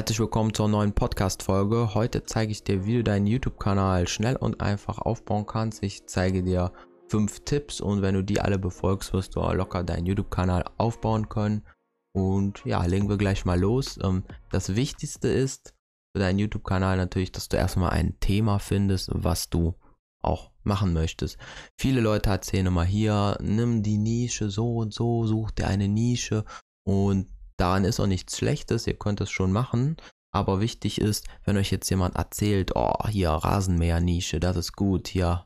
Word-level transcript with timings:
Herzlich 0.00 0.20
willkommen 0.20 0.54
zur 0.54 0.66
neuen 0.66 0.94
Podcast-Folge. 0.94 1.92
Heute 1.92 2.24
zeige 2.24 2.52
ich 2.52 2.64
dir, 2.64 2.86
wie 2.86 2.94
du 2.94 3.04
deinen 3.04 3.26
YouTube-Kanal 3.26 4.08
schnell 4.08 4.34
und 4.34 4.62
einfach 4.62 4.98
aufbauen 4.98 5.44
kannst. 5.44 5.82
Ich 5.82 6.06
zeige 6.06 6.42
dir 6.42 6.72
fünf 7.08 7.40
Tipps 7.40 7.82
und 7.82 8.00
wenn 8.00 8.14
du 8.14 8.24
die 8.24 8.40
alle 8.40 8.58
befolgst, 8.58 9.12
wirst 9.12 9.36
du 9.36 9.40
locker 9.40 9.84
deinen 9.84 10.06
YouTube-Kanal 10.06 10.64
aufbauen 10.78 11.28
können. 11.28 11.66
Und 12.12 12.62
ja, 12.64 12.82
legen 12.86 13.10
wir 13.10 13.18
gleich 13.18 13.44
mal 13.44 13.60
los. 13.60 13.98
Ähm, 14.02 14.24
das 14.50 14.74
Wichtigste 14.74 15.28
ist 15.28 15.74
für 16.14 16.20
deinen 16.20 16.38
YouTube-Kanal 16.38 16.96
natürlich, 16.96 17.32
dass 17.32 17.50
du 17.50 17.58
erstmal 17.58 17.90
ein 17.90 18.18
Thema 18.20 18.58
findest, 18.58 19.10
was 19.12 19.50
du 19.50 19.74
auch 20.22 20.50
machen 20.62 20.94
möchtest. 20.94 21.36
Viele 21.76 22.00
Leute 22.00 22.30
erzählen 22.30 22.64
immer 22.64 22.84
hier, 22.84 23.36
nimm 23.42 23.82
die 23.82 23.98
Nische 23.98 24.48
so 24.48 24.76
und 24.76 24.94
so, 24.94 25.26
such 25.26 25.50
dir 25.50 25.66
eine 25.66 25.88
Nische 25.88 26.46
und 26.84 27.26
Daran 27.60 27.84
ist 27.84 28.00
auch 28.00 28.06
nichts 28.06 28.38
Schlechtes, 28.38 28.86
ihr 28.86 28.94
könnt 28.94 29.20
es 29.20 29.30
schon 29.30 29.52
machen. 29.52 29.98
Aber 30.32 30.60
wichtig 30.60 30.98
ist, 30.98 31.26
wenn 31.44 31.58
euch 31.58 31.70
jetzt 31.70 31.90
jemand 31.90 32.16
erzählt, 32.16 32.72
oh, 32.74 33.06
hier 33.08 33.28
Rasenmäher-Nische, 33.30 34.40
das 34.40 34.56
ist 34.56 34.76
gut, 34.76 35.08
hier 35.08 35.44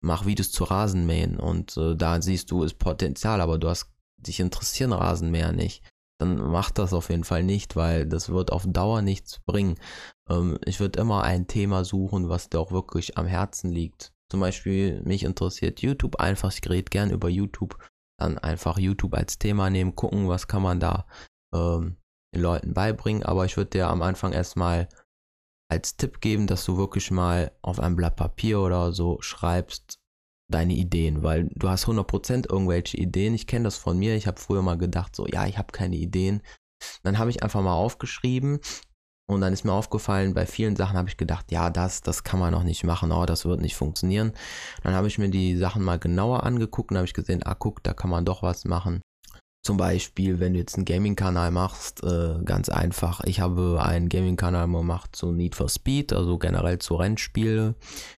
mach 0.00 0.24
Videos 0.24 0.52
zu 0.52 0.62
Rasenmähen 0.62 1.40
und 1.40 1.76
äh, 1.76 1.96
da 1.96 2.22
siehst 2.22 2.52
du, 2.52 2.62
ist 2.62 2.78
Potenzial, 2.78 3.40
aber 3.40 3.58
du 3.58 3.68
hast 3.68 3.90
dich 4.18 4.38
interessieren 4.38 4.92
Rasenmäher 4.92 5.50
nicht, 5.50 5.82
dann 6.20 6.36
mach 6.36 6.70
das 6.70 6.92
auf 6.92 7.10
jeden 7.10 7.24
Fall 7.24 7.42
nicht, 7.42 7.74
weil 7.74 8.06
das 8.06 8.28
wird 8.28 8.52
auf 8.52 8.64
Dauer 8.64 9.02
nichts 9.02 9.40
bringen. 9.40 9.74
Ähm, 10.30 10.58
ich 10.64 10.78
würde 10.78 11.00
immer 11.00 11.24
ein 11.24 11.48
Thema 11.48 11.84
suchen, 11.84 12.28
was 12.28 12.50
dir 12.50 12.60
auch 12.60 12.70
wirklich 12.70 13.18
am 13.18 13.26
Herzen 13.26 13.72
liegt. 13.72 14.12
Zum 14.30 14.38
Beispiel, 14.38 15.02
mich 15.02 15.24
interessiert 15.24 15.80
YouTube 15.80 16.20
einfach, 16.20 16.52
ich 16.52 16.70
rede 16.70 16.90
gern 16.90 17.10
über 17.10 17.28
YouTube, 17.28 17.78
dann 18.20 18.38
einfach 18.38 18.78
YouTube 18.78 19.14
als 19.14 19.38
Thema 19.38 19.70
nehmen, 19.70 19.96
gucken, 19.96 20.28
was 20.28 20.46
kann 20.46 20.62
man 20.62 20.78
da 20.78 21.06
ähm, 21.54 21.96
den 22.34 22.42
Leuten 22.42 22.74
beibringen. 22.74 23.22
Aber 23.22 23.44
ich 23.44 23.56
würde 23.56 23.70
dir 23.70 23.88
am 23.88 24.02
Anfang 24.02 24.32
erstmal 24.32 24.88
als 25.70 25.96
Tipp 25.96 26.20
geben, 26.20 26.46
dass 26.46 26.64
du 26.64 26.76
wirklich 26.76 27.10
mal 27.10 27.52
auf 27.62 27.80
ein 27.80 27.96
Blatt 27.96 28.16
Papier 28.16 28.60
oder 28.60 28.92
so 28.92 29.20
schreibst 29.20 29.98
deine 30.50 30.72
Ideen, 30.72 31.22
weil 31.22 31.50
du 31.54 31.68
hast 31.68 31.86
100% 31.86 32.50
irgendwelche 32.50 32.96
Ideen. 32.96 33.34
Ich 33.34 33.46
kenne 33.46 33.64
das 33.64 33.76
von 33.76 33.98
mir. 33.98 34.16
Ich 34.16 34.26
habe 34.26 34.40
früher 34.40 34.62
mal 34.62 34.78
gedacht, 34.78 35.14
so, 35.14 35.26
ja, 35.26 35.46
ich 35.46 35.58
habe 35.58 35.72
keine 35.72 35.96
Ideen. 35.96 36.42
Dann 37.02 37.18
habe 37.18 37.30
ich 37.30 37.42
einfach 37.42 37.60
mal 37.60 37.74
aufgeschrieben 37.74 38.60
und 39.30 39.42
dann 39.42 39.52
ist 39.52 39.64
mir 39.64 39.72
aufgefallen, 39.72 40.32
bei 40.32 40.46
vielen 40.46 40.74
Sachen 40.74 40.96
habe 40.96 41.10
ich 41.10 41.18
gedacht, 41.18 41.52
ja, 41.52 41.68
das, 41.68 42.00
das 42.00 42.24
kann 42.24 42.40
man 42.40 42.52
noch 42.52 42.62
nicht 42.62 42.84
machen, 42.84 43.12
oh, 43.12 43.26
das 43.26 43.44
wird 43.44 43.60
nicht 43.60 43.76
funktionieren. 43.76 44.32
Dann 44.82 44.94
habe 44.94 45.06
ich 45.06 45.18
mir 45.18 45.28
die 45.28 45.56
Sachen 45.56 45.82
mal 45.84 45.98
genauer 45.98 46.44
angeguckt 46.44 46.90
und 46.90 46.96
habe 46.96 47.06
ich 47.06 47.12
gesehen, 47.12 47.42
ah, 47.44 47.54
guck, 47.54 47.82
da 47.82 47.92
kann 47.92 48.10
man 48.10 48.24
doch 48.24 48.42
was 48.42 48.64
machen. 48.64 49.02
Zum 49.68 49.76
Beispiel, 49.76 50.40
wenn 50.40 50.54
du 50.54 50.60
jetzt 50.60 50.76
einen 50.76 50.86
Gaming-Kanal 50.86 51.50
machst, 51.50 52.02
äh, 52.02 52.38
ganz 52.42 52.70
einfach. 52.70 53.20
Ich 53.24 53.40
habe 53.40 53.78
einen 53.82 54.08
Gaming-Kanal 54.08 54.66
gemacht 54.66 55.14
zu 55.14 55.30
Need 55.30 55.54
for 55.54 55.68
Speed, 55.68 56.14
also 56.14 56.38
generell 56.38 56.78
zu 56.78 56.94
Rennspiele. 56.94 57.74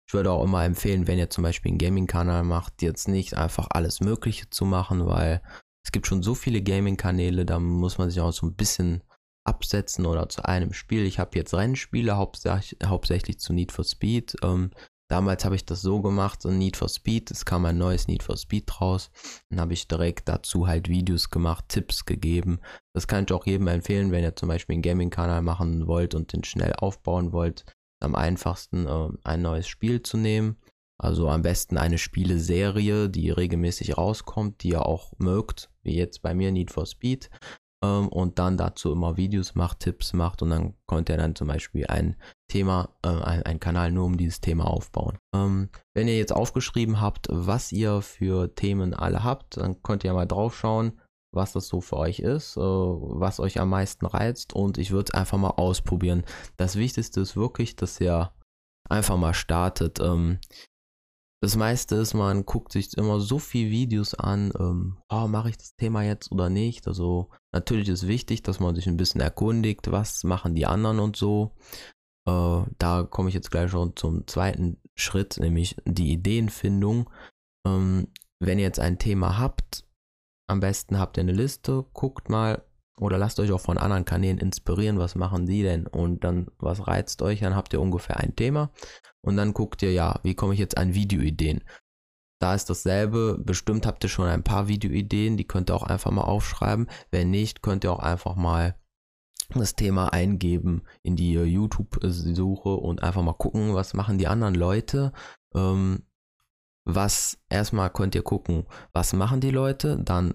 Ich 0.07 0.15
würde 0.15 0.31
auch 0.31 0.45
immer 0.45 0.65
empfehlen, 0.65 1.09
wenn 1.09 1.19
ihr 1.19 1.29
zum 1.29 1.43
Beispiel 1.43 1.71
einen 1.71 1.79
Gaming-Kanal 1.79 2.45
macht, 2.45 2.83
jetzt 2.83 3.09
nicht 3.09 3.35
einfach 3.37 3.67
alles 3.71 3.99
Mögliche 3.99 4.49
zu 4.49 4.65
machen, 4.65 5.09
weil 5.09 5.43
es 5.85 5.91
gibt 5.91 6.07
schon 6.07 6.23
so 6.23 6.37
viele 6.37 6.63
Gaming-Kanäle, 6.63 7.45
da 7.45 7.59
muss 7.59 7.99
man 7.99 8.11
sich 8.11 8.21
auch 8.21 8.33
so 8.33 8.47
ein 8.47 8.55
bisschen 8.55 9.03
absetzen 9.43 10.07
oder 10.07 10.29
zu 10.29 10.45
einem 10.45 10.73
Spiel. 10.73 11.05
Ich 11.05 11.19
habe 11.19 11.37
jetzt 11.37 11.53
Rennspiele 11.53 12.17
hauptsächlich, 12.17 12.79
hauptsächlich 12.85 13.41
zu 13.41 13.53
Need 13.53 13.73
for 13.73 13.85
Speed. 13.85 14.37
Ähm, 14.45 14.71
Damals 15.11 15.45
habe 15.45 15.57
ich 15.57 15.65
das 15.65 15.83
so 15.83 16.01
gemacht, 16.01 16.41
so 16.41 16.53
Need 16.53 16.77
for 16.77 16.89
Speed, 16.89 17.33
es 17.33 17.45
kam 17.45 17.65
ein 17.65 17.77
neues 17.77 18.07
Need 18.07 18.23
for 18.23 18.37
Speed 18.37 18.81
raus. 18.81 19.11
Dann 19.49 19.61
habe 19.61 19.73
ich 19.73 19.89
direkt 19.89 20.29
dazu 20.29 20.69
halt 20.69 20.89
Videos 20.89 21.31
gemacht, 21.31 21.65
Tipps 21.67 22.05
gegeben. 22.05 22.61
Das 22.95 23.09
kann 23.09 23.25
ich 23.25 23.33
auch 23.33 23.45
jedem 23.45 23.67
empfehlen, 23.67 24.13
wenn 24.13 24.23
ihr 24.23 24.37
zum 24.37 24.49
Beispiel 24.49 24.75
einen 24.75 24.83
Gaming-Kanal 24.83 25.43
machen 25.43 25.89
wollt 25.89 26.15
und 26.15 26.33
den 26.33 26.45
schnell 26.45 26.75
aufbauen 26.75 27.33
wollt. 27.33 27.65
Am 27.99 28.15
einfachsten 28.15 28.87
äh, 28.87 29.09
ein 29.25 29.43
neues 29.43 29.67
Spiel 29.67 30.01
zu 30.01 30.17
nehmen. 30.17 30.59
Also 30.97 31.29
am 31.29 31.43
besten 31.43 31.77
eine 31.77 31.99
Spieleserie, 31.99 33.09
die 33.09 33.31
regelmäßig 33.31 33.99
rauskommt, 33.99 34.63
die 34.63 34.69
ihr 34.69 34.87
auch 34.87 35.13
mögt, 35.19 35.71
wie 35.83 35.97
jetzt 35.97 36.23
bei 36.23 36.35
mir 36.35 36.53
Need 36.53 36.71
for 36.71 36.87
Speed 36.87 37.31
ähm, 37.83 38.09
und 38.09 38.39
dann 38.39 38.57
dazu 38.57 38.93
immer 38.93 39.17
Videos 39.17 39.55
macht, 39.55 39.81
Tipps 39.81 40.13
macht 40.13 40.43
und 40.43 40.51
dann 40.51 40.75
könnt 40.87 41.09
ihr 41.09 41.17
dann 41.17 41.35
zum 41.35 41.49
Beispiel 41.49 41.87
ein 41.87 42.17
Thema, 42.49 42.91
äh, 43.03 43.09
ein 43.09 43.61
Kanal 43.61 43.93
nur 43.93 44.05
um 44.05 44.17
dieses 44.17 44.41
Thema 44.41 44.67
aufbauen. 44.67 45.19
Ähm, 45.35 45.71
wenn 45.95 46.09
ihr 46.09 46.17
jetzt 46.17 46.33
aufgeschrieben 46.33 47.01
habt, 47.01 47.29
was 47.31 47.73
ihr 47.73 48.03
für 48.03 48.55
Themen 48.55 48.95
alle 48.95 49.25
habt, 49.25 49.57
dann 49.57 49.83
könnt 49.83 50.05
ihr 50.05 50.13
mal 50.13 50.27
drauf 50.27 50.57
schauen, 50.57 51.01
was 51.33 51.53
das 51.53 51.69
so 51.69 51.81
für 51.81 51.97
euch 51.97 52.19
ist, 52.19 52.57
äh, 52.57 52.61
was 52.61 53.41
euch 53.41 53.61
am 53.61 53.71
meisten 53.71 54.07
reizt 54.07 54.53
und 54.53 54.79
ich 54.79 54.91
würde 54.91 55.11
es 55.13 55.19
einfach 55.19 55.39
mal 55.39 55.51
ausprobieren. 55.51 56.25
Das 56.57 56.77
Wichtigste 56.77 57.21
ist 57.21 57.37
wirklich, 57.37 57.77
dass 57.77 58.01
ihr 58.01 58.33
einfach 58.89 59.17
mal 59.17 59.35
startet. 59.35 60.01
Ähm, 60.01 60.39
das 61.43 61.57
meiste 61.57 61.95
ist, 61.95 62.13
man 62.13 62.45
guckt 62.45 62.73
sich 62.73 62.95
immer 62.99 63.19
so 63.21 63.39
viele 63.39 63.71
Videos 63.71 64.15
an, 64.15 64.53
ähm, 64.59 64.99
oh, 65.09 65.27
mache 65.27 65.49
ich 65.49 65.57
das 65.57 65.75
Thema 65.77 66.03
jetzt 66.03 66.31
oder 66.33 66.51
nicht. 66.51 66.87
Also 66.87 67.31
natürlich 67.53 67.89
ist 67.89 68.07
wichtig, 68.07 68.43
dass 68.43 68.61
man 68.61 68.75
sich 68.75 68.87
ein 68.87 68.97
bisschen 68.97 69.21
erkundigt, 69.21 69.91
was 69.91 70.25
machen 70.25 70.55
die 70.55 70.67
anderen 70.67 71.01
und 71.01 71.17
so. 71.17 71.55
Äh, 72.27 72.63
da 72.79 73.07
komme 73.09 73.29
ich 73.29 73.35
jetzt 73.35 73.51
gleich 73.51 73.71
schon 73.71 73.97
zum 73.97 74.27
zweiten 74.27 74.81
Schritt, 74.95 75.39
nämlich 75.39 75.77
die 75.85 76.13
Ideenfindung. 76.13 77.11
Ähm, 77.67 78.09
wenn 78.41 78.59
ihr 78.59 78.65
jetzt 78.65 78.81
ein 78.81 78.99
Thema 78.99 79.39
habt, 79.39 79.85
am 80.49 80.61
besten 80.61 80.99
habt 80.99 81.17
ihr 81.17 81.23
eine 81.23 81.33
Liste, 81.33 81.85
guckt 81.93 82.29
mal, 82.29 82.65
oder 83.01 83.17
lasst 83.17 83.41
euch 83.41 83.51
auch 83.53 83.61
von 83.61 83.79
anderen 83.79 84.05
Kanälen 84.05 84.39
inspirieren, 84.39 84.99
was 84.99 85.15
machen 85.15 85.47
die 85.47 85.63
denn? 85.63 85.87
Und 85.87 86.23
dann, 86.23 86.49
was 86.59 86.87
reizt 86.87 87.23
euch? 87.23 87.41
Dann 87.41 87.57
habt 87.57 87.73
ihr 87.73 87.81
ungefähr 87.81 88.19
ein 88.19 88.37
Thema. 88.37 88.71
Und 89.23 89.37
dann 89.37 89.55
guckt 89.55 89.83
ihr, 89.83 89.93
ja, 89.93 90.21
wie 90.23 90.35
komme 90.35 90.53
ich 90.55 90.61
jetzt 90.61 90.77
an 90.77 90.95
Videoideen? 90.95 91.63
Da 92.41 92.55
ist 92.55 92.71
dasselbe. 92.71 93.39
Bestimmt 93.39 93.87
habt 93.87 94.03
ihr 94.03 94.11
schon 94.11 94.27
ein 94.27 94.43
paar 94.43 94.67
Videoideen, 94.67 95.37
die 95.37 95.47
könnt 95.47 95.71
ihr 95.71 95.75
auch 95.75 95.83
einfach 95.83 96.11
mal 96.11 96.23
aufschreiben. 96.23 96.89
Wenn 97.11 97.31
nicht, 97.31 97.63
könnt 97.63 97.85
ihr 97.85 97.93
auch 97.93 98.01
einfach 98.01 98.35
mal 98.35 98.75
das 99.55 99.75
Thema 99.75 100.13
eingeben 100.13 100.83
in 101.03 101.17
die 101.17 101.33
YouTube-Suche 101.33 102.69
und 102.69 103.03
einfach 103.03 103.23
mal 103.23 103.35
gucken, 103.35 103.75
was 103.75 103.95
machen 103.95 104.19
die 104.19 104.29
anderen 104.29 104.55
Leute. 104.55 105.13
Ähm, 105.55 106.05
was 106.85 107.39
erstmal 107.49 107.91
könnt 107.91 108.15
ihr 108.15 108.23
gucken, 108.23 108.65
was 108.93 109.13
machen 109.13 109.41
die 109.41 109.51
Leute, 109.51 109.99
dann 110.03 110.35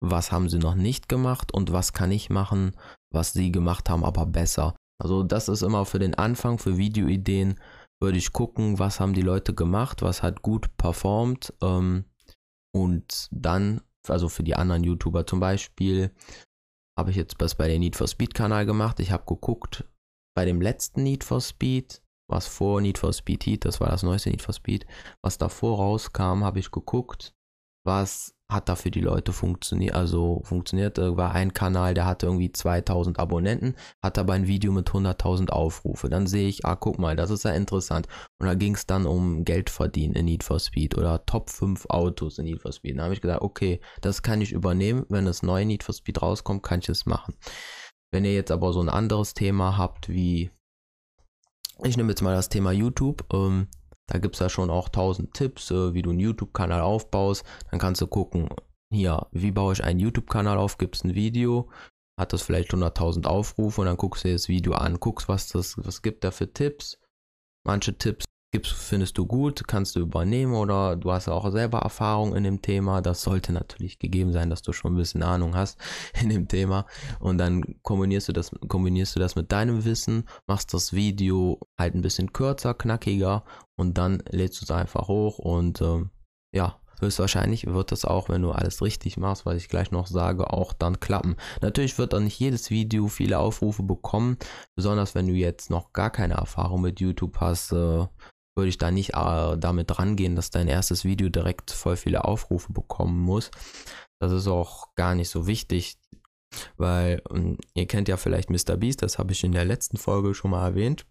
was 0.00 0.32
haben 0.32 0.48
sie 0.48 0.58
noch 0.58 0.74
nicht 0.74 1.08
gemacht 1.08 1.52
und 1.52 1.72
was 1.72 1.92
kann 1.92 2.12
ich 2.12 2.30
machen, 2.30 2.72
was 3.10 3.32
sie 3.32 3.50
gemacht 3.50 3.88
haben, 3.88 4.04
aber 4.04 4.26
besser. 4.26 4.74
Also 4.98 5.22
das 5.22 5.48
ist 5.48 5.62
immer 5.62 5.86
für 5.86 5.98
den 5.98 6.14
Anfang, 6.14 6.58
für 6.58 6.76
Videoideen, 6.76 7.58
würde 8.04 8.18
ich 8.18 8.32
gucken, 8.32 8.78
was 8.78 9.00
haben 9.00 9.14
die 9.14 9.22
Leute 9.22 9.54
gemacht, 9.54 10.02
was 10.02 10.22
hat 10.22 10.42
gut 10.42 10.76
performt 10.76 11.54
ähm, 11.62 12.04
und 12.74 13.28
dann, 13.30 13.80
also 14.06 14.28
für 14.28 14.42
die 14.42 14.54
anderen 14.54 14.84
YouTuber 14.84 15.26
zum 15.26 15.40
Beispiel, 15.40 16.14
habe 16.98 17.10
ich 17.10 17.16
jetzt 17.16 17.36
was 17.38 17.54
bei 17.54 17.66
dem 17.66 17.80
Need 17.80 17.96
for 17.96 18.06
Speed 18.06 18.34
Kanal 18.34 18.66
gemacht. 18.66 19.00
Ich 19.00 19.10
habe 19.10 19.24
geguckt, 19.24 19.84
bei 20.36 20.44
dem 20.44 20.60
letzten 20.60 21.02
Need 21.02 21.24
for 21.24 21.40
Speed, 21.40 22.02
was 22.30 22.46
vor 22.46 22.82
Need 22.82 22.98
for 22.98 23.12
Speed 23.12 23.46
Heat, 23.46 23.64
das 23.64 23.80
war 23.80 23.88
das 23.88 24.02
neueste 24.02 24.28
Need 24.28 24.42
for 24.42 24.52
Speed, 24.52 24.86
was 25.22 25.38
davor 25.38 25.78
rauskam, 25.78 26.44
habe 26.44 26.58
ich 26.58 26.70
geguckt, 26.70 27.34
was 27.84 28.34
hat 28.50 28.68
da 28.68 28.76
für 28.76 28.90
die 28.90 29.00
Leute 29.00 29.32
funktioniert, 29.32 29.94
also 29.94 30.42
funktioniert, 30.44 30.98
war 30.98 31.32
ein 31.32 31.54
Kanal, 31.54 31.94
der 31.94 32.06
hatte 32.06 32.26
irgendwie 32.26 32.52
2000 32.52 33.18
Abonnenten, 33.18 33.74
hat 34.02 34.18
aber 34.18 34.34
ein 34.34 34.46
Video 34.46 34.70
mit 34.70 34.90
100.000 34.90 35.50
Aufrufe. 35.50 36.08
Dann 36.08 36.26
sehe 36.26 36.48
ich, 36.48 36.64
ah, 36.64 36.76
guck 36.76 36.98
mal, 36.98 37.16
das 37.16 37.30
ist 37.30 37.44
ja 37.44 37.52
interessant. 37.52 38.06
Und 38.38 38.46
da 38.46 38.54
ging 38.54 38.74
es 38.74 38.86
dann 38.86 39.06
um 39.06 39.44
Geld 39.44 39.70
verdienen 39.70 40.14
in 40.14 40.26
Need 40.26 40.44
for 40.44 40.58
Speed 40.60 40.96
oder 40.96 41.24
Top 41.24 41.50
5 41.50 41.86
Autos 41.88 42.38
in 42.38 42.44
Need 42.44 42.60
for 42.60 42.72
Speed. 42.72 42.98
Da 42.98 43.04
habe 43.04 43.14
ich 43.14 43.22
gedacht, 43.22 43.42
okay, 43.42 43.80
das 44.02 44.22
kann 44.22 44.40
ich 44.40 44.52
übernehmen. 44.52 45.06
Wenn 45.08 45.24
das 45.24 45.42
neue 45.42 45.64
Need 45.64 45.82
for 45.82 45.94
Speed 45.94 46.20
rauskommt, 46.20 46.62
kann 46.62 46.80
ich 46.80 46.88
es 46.88 47.06
machen. 47.06 47.34
Wenn 48.12 48.24
ihr 48.24 48.34
jetzt 48.34 48.52
aber 48.52 48.72
so 48.72 48.80
ein 48.80 48.88
anderes 48.88 49.34
Thema 49.34 49.78
habt, 49.78 50.08
wie, 50.08 50.50
ich 51.82 51.96
nehme 51.96 52.10
jetzt 52.10 52.22
mal 52.22 52.34
das 52.34 52.50
Thema 52.50 52.72
YouTube, 52.72 53.24
ähm, 53.32 53.68
da 54.06 54.18
gibt 54.18 54.34
es 54.36 54.40
ja 54.40 54.48
schon 54.48 54.70
auch 54.70 54.88
tausend 54.88 55.34
Tipps, 55.34 55.70
äh, 55.70 55.94
wie 55.94 56.02
du 56.02 56.10
einen 56.10 56.20
YouTube-Kanal 56.20 56.80
aufbaust. 56.80 57.44
Dann 57.70 57.80
kannst 57.80 58.00
du 58.00 58.06
gucken, 58.06 58.48
hier, 58.92 59.26
wie 59.32 59.50
baue 59.50 59.72
ich 59.72 59.82
einen 59.82 60.00
YouTube-Kanal 60.00 60.58
auf? 60.58 60.78
Gibt 60.78 60.96
es 60.96 61.04
ein 61.04 61.14
Video? 61.14 61.70
Hat 62.18 62.32
das 62.32 62.42
vielleicht 62.42 62.72
100.000 62.72 63.26
Aufrufe? 63.26 63.80
Und 63.80 63.86
dann 63.86 63.96
guckst 63.96 64.24
du 64.24 64.28
dir 64.28 64.34
das 64.34 64.48
Video 64.48 64.74
an, 64.74 65.00
guckst, 65.00 65.28
was 65.28 65.48
das, 65.48 65.76
was 65.78 66.02
gibt 66.02 66.22
da 66.24 66.30
für 66.30 66.52
Tipps. 66.52 66.98
Manche 67.66 67.96
Tipps 67.96 68.24
gibst, 68.54 68.72
findest 68.72 69.18
du 69.18 69.26
gut, 69.26 69.66
kannst 69.66 69.96
du 69.96 70.00
übernehmen 70.00 70.54
oder 70.54 70.94
du 70.94 71.10
hast 71.10 71.28
auch 71.28 71.50
selber 71.50 71.80
Erfahrung 71.80 72.36
in 72.36 72.44
dem 72.44 72.62
Thema. 72.62 73.02
Das 73.02 73.22
sollte 73.22 73.52
natürlich 73.52 73.98
gegeben 73.98 74.32
sein, 74.32 74.48
dass 74.48 74.62
du 74.62 74.72
schon 74.72 74.94
ein 74.94 74.96
bisschen 74.96 75.24
Ahnung 75.24 75.56
hast 75.56 75.76
in 76.22 76.28
dem 76.28 76.46
Thema. 76.46 76.86
Und 77.18 77.38
dann 77.38 77.64
kombinierst 77.82 78.28
du 78.28 78.32
das, 78.32 78.52
kombinierst 78.68 79.16
du 79.16 79.18
das 79.18 79.34
mit 79.34 79.50
deinem 79.50 79.84
Wissen, 79.84 80.28
machst 80.46 80.72
das 80.72 80.92
Video 80.92 81.58
halt 81.76 81.96
ein 81.96 82.02
bisschen 82.02 82.32
kürzer, 82.32 82.74
knackiger 82.74 83.42
und 83.74 83.98
dann 83.98 84.22
lädst 84.30 84.60
du 84.60 84.66
es 84.66 84.70
einfach 84.70 85.08
hoch 85.08 85.40
und 85.40 85.82
ähm, 85.82 86.10
ja, 86.54 86.78
höchstwahrscheinlich 87.00 87.66
wird 87.66 87.90
das 87.90 88.04
auch, 88.04 88.28
wenn 88.28 88.42
du 88.42 88.52
alles 88.52 88.82
richtig 88.82 89.16
machst, 89.16 89.46
was 89.46 89.56
ich 89.56 89.68
gleich 89.68 89.90
noch 89.90 90.06
sage, 90.06 90.52
auch 90.52 90.72
dann 90.72 91.00
klappen. 91.00 91.34
Natürlich 91.60 91.98
wird 91.98 92.12
dann 92.12 92.22
nicht 92.22 92.38
jedes 92.38 92.70
Video 92.70 93.08
viele 93.08 93.40
Aufrufe 93.40 93.82
bekommen, 93.82 94.36
besonders 94.76 95.16
wenn 95.16 95.26
du 95.26 95.32
jetzt 95.32 95.70
noch 95.70 95.92
gar 95.92 96.10
keine 96.10 96.34
Erfahrung 96.34 96.82
mit 96.82 97.00
YouTube 97.00 97.38
hast, 97.40 97.72
äh, 97.72 98.06
würde 98.56 98.68
ich 98.68 98.78
da 98.78 98.90
nicht 98.90 99.14
äh, 99.14 99.56
damit 99.58 99.98
rangehen, 99.98 100.36
dass 100.36 100.50
dein 100.50 100.68
erstes 100.68 101.04
Video 101.04 101.28
direkt 101.28 101.70
voll 101.70 101.96
viele 101.96 102.24
Aufrufe 102.24 102.72
bekommen 102.72 103.20
muss. 103.20 103.50
Das 104.20 104.32
ist 104.32 104.46
auch 104.46 104.94
gar 104.94 105.14
nicht 105.14 105.28
so 105.28 105.46
wichtig, 105.46 105.98
weil 106.76 107.22
ähm, 107.30 107.58
ihr 107.74 107.86
kennt 107.86 108.08
ja 108.08 108.16
vielleicht 108.16 108.50
Mr. 108.50 108.76
Beast, 108.76 109.02
das 109.02 109.18
habe 109.18 109.32
ich 109.32 109.44
in 109.44 109.52
der 109.52 109.64
letzten 109.64 109.96
Folge 109.96 110.34
schon 110.34 110.52
mal 110.52 110.66
erwähnt. 110.66 111.06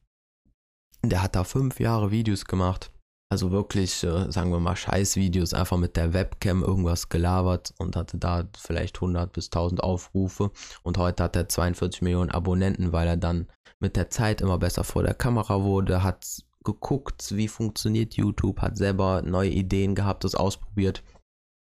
Der 1.04 1.22
hat 1.22 1.36
da 1.36 1.44
fünf 1.44 1.80
Jahre 1.80 2.12
Videos 2.12 2.46
gemacht 2.46 2.94
also 3.34 3.52
wirklich, 3.52 4.04
äh, 4.04 4.32
sagen 4.32 4.52
wir 4.52 4.60
mal, 4.60 4.76
Scheißvideos, 4.76 5.56
einfach 5.56 5.78
mit 5.78 5.98
der 5.98 6.14
Webcam 6.14 6.62
irgendwas 6.62 7.10
gelabert 7.10 7.74
und 7.80 7.96
hatte 7.96 8.20
da 8.20 8.48
vielleicht 8.56 8.98
100 8.98 9.34
bis 9.34 9.48
1000 9.48 9.82
Aufrufe. 9.82 10.52
Und 10.84 11.00
heute 11.00 11.24
hat 11.24 11.36
er 11.36 11.50
42 11.50 12.04
Millionen 12.04 12.30
Abonnenten, 12.30 12.92
weil 12.92 13.08
er 13.08 13.18
dann 13.18 13.48
mit 13.80 13.96
der 13.96 14.12
Zeit 14.12 14.40
immer 14.40 14.60
besser 14.60 14.84
vor 14.84 15.02
der 15.02 15.16
Kamera 15.16 15.64
wurde, 15.64 16.04
hat 16.04 16.44
geguckt, 16.64 17.36
wie 17.36 17.48
funktioniert 17.48 18.16
YouTube, 18.16 18.62
hat 18.62 18.78
selber 18.78 19.22
neue 19.22 19.50
Ideen 19.50 19.96
gehabt, 19.96 20.24
das 20.24 20.36
ausprobiert. 20.36 21.04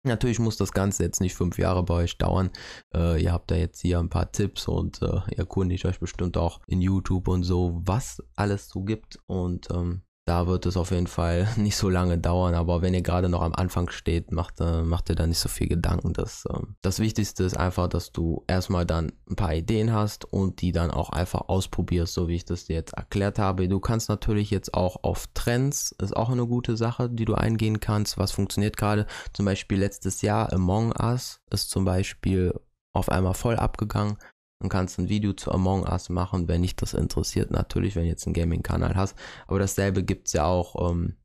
Natürlich 0.03 0.39
muss 0.39 0.57
das 0.57 0.71
Ganze 0.71 1.03
jetzt 1.03 1.21
nicht 1.21 1.35
fünf 1.35 1.57
Jahre 1.57 1.83
bei 1.83 1.95
euch 1.95 2.17
dauern. 2.17 2.49
Äh, 2.93 3.21
ihr 3.21 3.33
habt 3.33 3.51
da 3.51 3.55
jetzt 3.55 3.81
hier 3.81 3.99
ein 3.99 4.09
paar 4.09 4.31
Tipps 4.31 4.67
und 4.67 5.01
äh, 5.01 5.19
erkundigt 5.35 5.85
euch 5.85 5.99
bestimmt 5.99 6.37
auch 6.37 6.61
in 6.67 6.81
YouTube 6.81 7.27
und 7.27 7.43
so, 7.43 7.81
was 7.83 8.23
alles 8.35 8.69
so 8.69 8.83
gibt. 8.83 9.19
Und 9.25 9.69
ähm, 9.71 10.03
da 10.27 10.45
wird 10.45 10.65
es 10.65 10.75
auf 10.75 10.91
jeden 10.91 11.07
Fall 11.07 11.47
nicht 11.55 11.77
so 11.77 11.89
lange 11.89 12.17
dauern, 12.17 12.53
aber 12.53 12.81
wenn 12.81 12.93
ihr 12.93 13.01
gerade 13.01 13.29
noch 13.29 13.41
am 13.41 13.53
Anfang 13.53 13.89
steht, 13.89 14.31
macht, 14.31 14.59
äh, 14.59 14.83
macht 14.83 15.09
ihr 15.09 15.15
da 15.15 15.25
nicht 15.25 15.39
so 15.39 15.47
viel 15.47 15.67
Gedanken. 15.67 16.11
Das, 16.13 16.45
äh, 16.45 16.59
das 16.81 16.99
Wichtigste 16.99 17.43
ist 17.45 17.55
einfach, 17.55 17.87
dass 17.87 18.11
du 18.11 18.43
erstmal 18.47 18.85
dann 18.85 19.13
ein 19.29 19.37
paar 19.37 19.53
Ideen 19.53 19.93
hast 19.93 20.25
und 20.25 20.61
die 20.61 20.73
dann 20.73 20.91
auch 20.91 21.09
einfach 21.09 21.47
ausprobierst, 21.47 22.13
so 22.13 22.27
wie 22.27 22.35
ich 22.35 22.45
das 22.45 22.65
dir 22.65 22.75
jetzt 22.75 22.93
erklärt 22.93 23.39
habe. 23.39 23.69
Du 23.69 23.79
kannst 23.79 24.09
natürlich 24.09 24.51
jetzt 24.51 24.73
auch 24.73 25.03
auf 25.03 25.27
Trends, 25.33 25.95
ist 26.01 26.15
auch 26.15 26.29
eine 26.29 26.45
gute 26.45 26.75
Sache, 26.75 27.09
die 27.09 27.25
du 27.25 27.33
eingehen 27.33 27.79
kannst. 27.79 28.17
Was 28.17 28.33
funktioniert 28.33 28.75
gerade? 28.75 29.07
Zum 29.33 29.45
Beispiel 29.45 29.79
letztes 29.79 30.21
Jahr 30.21 30.51
Among 30.51 30.93
Us 31.01 31.39
ist 31.51 31.69
zum 31.69 31.85
Beispiel 31.85 32.53
auf 32.93 33.09
einmal 33.09 33.33
voll 33.33 33.55
abgegangen 33.55 34.17
und 34.59 34.69
kannst 34.69 34.97
ein 34.97 35.09
Video 35.09 35.33
zu 35.33 35.51
Among 35.51 35.83
Us 35.83 36.09
machen, 36.09 36.47
wenn 36.47 36.63
dich 36.63 36.75
das 36.75 36.93
interessiert, 36.93 37.51
natürlich, 37.51 37.95
wenn 37.95 38.03
du 38.03 38.09
jetzt 38.09 38.25
einen 38.25 38.33
Gaming-Kanal 38.33 38.95
hast. 38.95 39.15
Aber 39.47 39.59
dasselbe 39.59 40.03
gibt 40.03 40.27
es 40.27 40.33
ja 40.33 40.45
auch 40.45 40.91
ähm, 40.91 41.15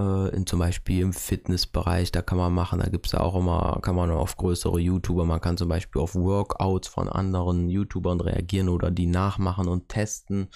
äh, 0.00 0.34
in, 0.34 0.46
zum 0.46 0.58
Beispiel 0.58 1.02
im 1.02 1.12
Fitnessbereich, 1.12 2.12
da 2.12 2.22
kann 2.22 2.38
man 2.38 2.52
machen, 2.52 2.80
da 2.80 2.88
gibt 2.88 3.06
es 3.06 3.12
ja 3.12 3.20
auch 3.20 3.36
immer, 3.36 3.78
kann 3.82 3.96
man 3.96 4.10
auf 4.10 4.36
größere 4.36 4.80
YouTuber, 4.80 5.24
man 5.24 5.40
kann 5.40 5.56
zum 5.56 5.68
Beispiel 5.68 6.00
auf 6.00 6.14
Workouts 6.14 6.88
von 6.88 7.08
anderen 7.08 7.68
YouTubern 7.68 8.20
reagieren 8.20 8.68
oder 8.68 8.90
die 8.90 9.06
nachmachen 9.06 9.68
und 9.68 9.88
testen. 9.88 10.48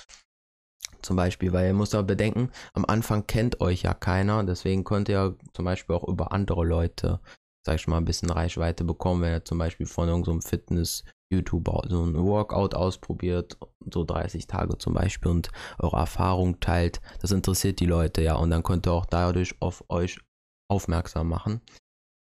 Zum 1.03 1.17
Beispiel, 1.17 1.53
weil 1.53 1.67
ihr 1.67 1.75
müsst 1.75 1.95
aber 1.95 2.05
bedenken, 2.05 2.51
am 2.73 2.87
Anfang 2.87 3.27
kennt 3.27 3.61
euch 3.61 3.83
ja 3.83 3.93
keiner, 3.93 4.43
deswegen 4.45 4.85
könnt 4.85 5.11
ihr 5.11 5.37
zum 5.53 5.67
Beispiel 5.67 5.95
auch 5.95 6.09
über 6.09 6.33
andere 6.33 6.65
Leute, 6.65 7.21
sag 7.65 7.77
ich 7.77 7.87
mal, 7.87 7.99
ein 7.99 8.05
bisschen 8.05 8.31
Reichweite 8.31 8.85
bekommen, 8.85 9.23
wenn 9.23 9.33
ihr 9.33 9.45
zum 9.45 9.59
Beispiel 9.59 9.87
von 9.87 10.09
irgendeinem 10.09 10.41
so 10.41 10.49
Fitness- 10.49 11.05
YouTuber 11.35 11.85
so 11.89 12.05
ein 12.05 12.15
Workout 12.15 12.75
ausprobiert, 12.75 13.59
so 13.93 14.05
30 14.05 14.47
Tage 14.47 14.79
zum 14.79 14.95
Beispiel 14.95 15.31
und 15.31 15.51
eure 15.79 15.97
Erfahrung 15.97 16.61
teilt. 16.61 17.01
Das 17.21 17.33
interessiert 17.33 17.81
die 17.81 17.87
Leute 17.87 18.23
ja 18.23 18.37
und 18.37 18.51
dann 18.51 18.63
könnt 18.63 18.87
ihr 18.87 18.93
auch 18.93 19.07
dadurch 19.07 19.61
auf 19.61 19.85
euch 19.89 20.21
aufmerksam 20.71 21.29
machen. 21.29 21.61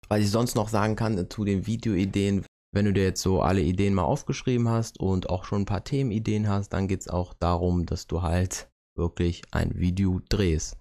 Was 0.09 0.21
ich 0.21 0.31
sonst 0.31 0.55
noch 0.55 0.69
sagen 0.69 0.97
kann 0.97 1.31
zu 1.31 1.45
den 1.45 1.67
Videoideen, 1.67 2.45
wenn 2.73 2.85
du 2.85 2.93
dir 2.93 3.05
jetzt 3.05 3.23
so 3.23 3.43
alle 3.43 3.63
Ideen 3.63 3.95
mal 3.95 4.05
aufgeschrieben 4.05 4.69
hast 4.69 5.01
und 5.01 5.31
auch 5.31 5.45
schon 5.45 5.63
ein 5.63 5.67
paar 5.67 5.85
Themenideen 5.85 6.49
hast, 6.49 6.71
dann 6.71 6.89
geht 6.89 7.01
es 7.01 7.09
auch 7.09 7.35
darum, 7.35 7.87
dass 7.87 8.07
du 8.07 8.23
halt 8.23 8.69
wirklich 8.97 9.43
ein 9.51 9.75
Video 9.79 10.21
drehst. 10.29 10.77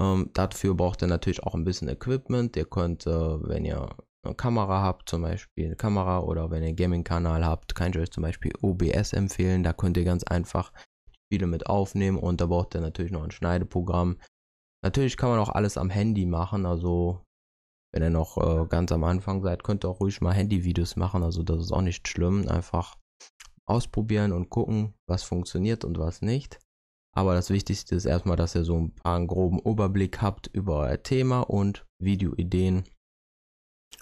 Ähm, 0.00 0.30
dafür 0.32 0.74
braucht 0.74 1.02
ihr 1.02 1.08
natürlich 1.08 1.42
auch 1.42 1.54
ein 1.54 1.64
bisschen 1.64 1.88
Equipment. 1.88 2.56
Ihr 2.56 2.64
könnt, 2.64 3.06
äh, 3.06 3.10
wenn 3.10 3.64
ihr 3.64 3.88
eine 4.22 4.34
Kamera 4.34 4.82
habt, 4.82 5.08
zum 5.08 5.22
Beispiel 5.22 5.66
eine 5.66 5.76
Kamera 5.76 6.20
oder 6.20 6.50
wenn 6.50 6.62
ihr 6.62 6.68
einen 6.68 6.76
Gaming-Kanal 6.76 7.44
habt, 7.44 7.74
kann 7.74 7.90
ich 7.90 7.98
euch 7.98 8.10
zum 8.10 8.22
Beispiel 8.22 8.52
OBS 8.62 9.12
empfehlen. 9.12 9.62
Da 9.62 9.72
könnt 9.72 9.96
ihr 9.96 10.04
ganz 10.04 10.24
einfach 10.24 10.72
Spiele 11.26 11.46
mit 11.46 11.66
aufnehmen 11.66 12.18
und 12.18 12.40
da 12.40 12.46
braucht 12.46 12.74
ihr 12.74 12.80
natürlich 12.80 13.12
noch 13.12 13.22
ein 13.22 13.30
Schneideprogramm. 13.30 14.18
Natürlich 14.82 15.16
kann 15.16 15.30
man 15.30 15.38
auch 15.38 15.50
alles 15.50 15.76
am 15.76 15.90
Handy 15.90 16.24
machen, 16.24 16.64
also 16.64 17.20
wenn 17.92 18.02
ihr 18.02 18.10
noch 18.10 18.38
äh, 18.38 18.66
ganz 18.66 18.92
am 18.92 19.04
Anfang 19.04 19.42
seid, 19.42 19.64
könnt 19.64 19.84
ihr 19.84 19.88
auch 19.88 20.00
ruhig 20.00 20.20
mal 20.20 20.32
Handyvideos 20.32 20.96
machen, 20.96 21.22
also 21.22 21.42
das 21.42 21.60
ist 21.60 21.72
auch 21.72 21.82
nicht 21.82 22.08
schlimm. 22.08 22.48
Einfach 22.48 22.96
ausprobieren 23.66 24.32
und 24.32 24.48
gucken, 24.48 24.94
was 25.06 25.22
funktioniert 25.22 25.84
und 25.84 25.98
was 25.98 26.22
nicht. 26.22 26.58
Aber 27.16 27.34
das 27.34 27.50
Wichtigste 27.50 27.94
ist 27.94 28.04
erstmal, 28.04 28.36
dass 28.36 28.54
ihr 28.54 28.64
so 28.64 28.76
ein 28.76 28.94
paar 28.94 29.16
einen 29.16 29.26
groben 29.26 29.58
Überblick 29.58 30.22
habt 30.22 30.46
über 30.48 30.78
euer 30.80 31.02
Thema 31.02 31.40
und 31.40 31.84
Videoideen 32.00 32.84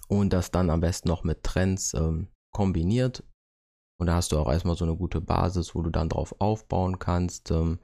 und 0.08 0.32
das 0.32 0.50
dann 0.50 0.70
am 0.70 0.80
besten 0.80 1.08
noch 1.08 1.24
mit 1.24 1.42
Trends 1.42 1.94
ähm, 1.94 2.28
kombiniert. 2.54 3.24
Und 4.00 4.06
da 4.06 4.14
hast 4.14 4.32
du 4.32 4.38
auch 4.38 4.50
erstmal 4.50 4.76
so 4.76 4.84
eine 4.84 4.96
gute 4.96 5.20
Basis, 5.20 5.74
wo 5.74 5.82
du 5.82 5.90
dann 5.90 6.08
drauf 6.08 6.34
aufbauen 6.38 6.98
kannst, 6.98 7.50
ähm, 7.50 7.78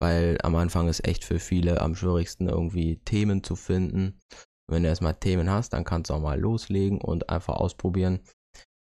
weil 0.00 0.38
am 0.42 0.54
Anfang 0.54 0.88
ist 0.88 1.06
echt 1.06 1.24
für 1.24 1.38
viele 1.38 1.80
am 1.80 1.94
schwierigsten 1.94 2.48
irgendwie 2.48 2.96
Themen 3.04 3.42
zu 3.42 3.56
finden. 3.56 4.18
wenn 4.70 4.82
du 4.82 4.88
erstmal 4.90 5.14
Themen 5.14 5.50
hast, 5.50 5.72
dann 5.72 5.84
kannst 5.84 6.10
du 6.10 6.14
auch 6.14 6.20
mal 6.20 6.38
loslegen 6.38 7.00
und 7.00 7.30
einfach 7.30 7.56
ausprobieren. 7.56 8.20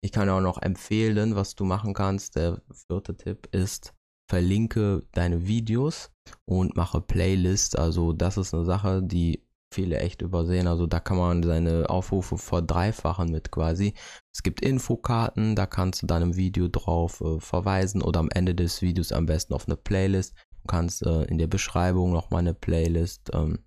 Ich 0.01 0.11
kann 0.13 0.29
auch 0.29 0.41
noch 0.41 0.61
empfehlen, 0.61 1.35
was 1.35 1.55
du 1.55 1.65
machen 1.65 1.93
kannst. 1.93 2.35
Der 2.37 2.61
vierte 2.71 3.15
Tipp 3.15 3.47
ist, 3.51 3.93
verlinke 4.29 5.03
deine 5.11 5.47
Videos 5.47 6.11
und 6.45 6.75
mache 6.75 7.01
Playlists. 7.01 7.75
Also 7.75 8.13
das 8.13 8.37
ist 8.37 8.53
eine 8.53 8.65
Sache, 8.65 9.01
die 9.03 9.43
viele 9.73 9.99
echt 9.99 10.21
übersehen. 10.21 10.67
Also 10.67 10.87
da 10.87 10.99
kann 10.99 11.17
man 11.17 11.43
seine 11.43 11.89
Aufrufe 11.89 12.37
verdreifachen 12.37 13.31
mit 13.31 13.51
quasi. 13.51 13.93
Es 14.33 14.43
gibt 14.43 14.61
Infokarten, 14.61 15.55
da 15.55 15.65
kannst 15.65 16.03
du 16.03 16.07
dann 16.07 16.21
im 16.21 16.35
Video 16.35 16.67
drauf 16.67 17.21
äh, 17.21 17.39
verweisen 17.39 18.01
oder 18.01 18.19
am 18.19 18.29
Ende 18.29 18.55
des 18.55 18.81
Videos 18.81 19.11
am 19.11 19.25
besten 19.25 19.53
auf 19.53 19.67
eine 19.67 19.75
Playlist. 19.75 20.35
Du 20.61 20.67
kannst 20.67 21.05
äh, 21.05 21.23
in 21.23 21.37
der 21.37 21.47
Beschreibung 21.47 22.11
nochmal 22.11 22.39
eine 22.39 22.53
Playlist. 22.53 23.31
Ähm, 23.33 23.59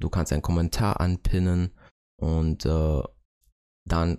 du 0.00 0.08
kannst 0.08 0.32
einen 0.32 0.42
Kommentar 0.42 1.00
anpinnen 1.00 1.72
und 2.20 2.64
äh, 2.64 3.02
dann 3.86 4.18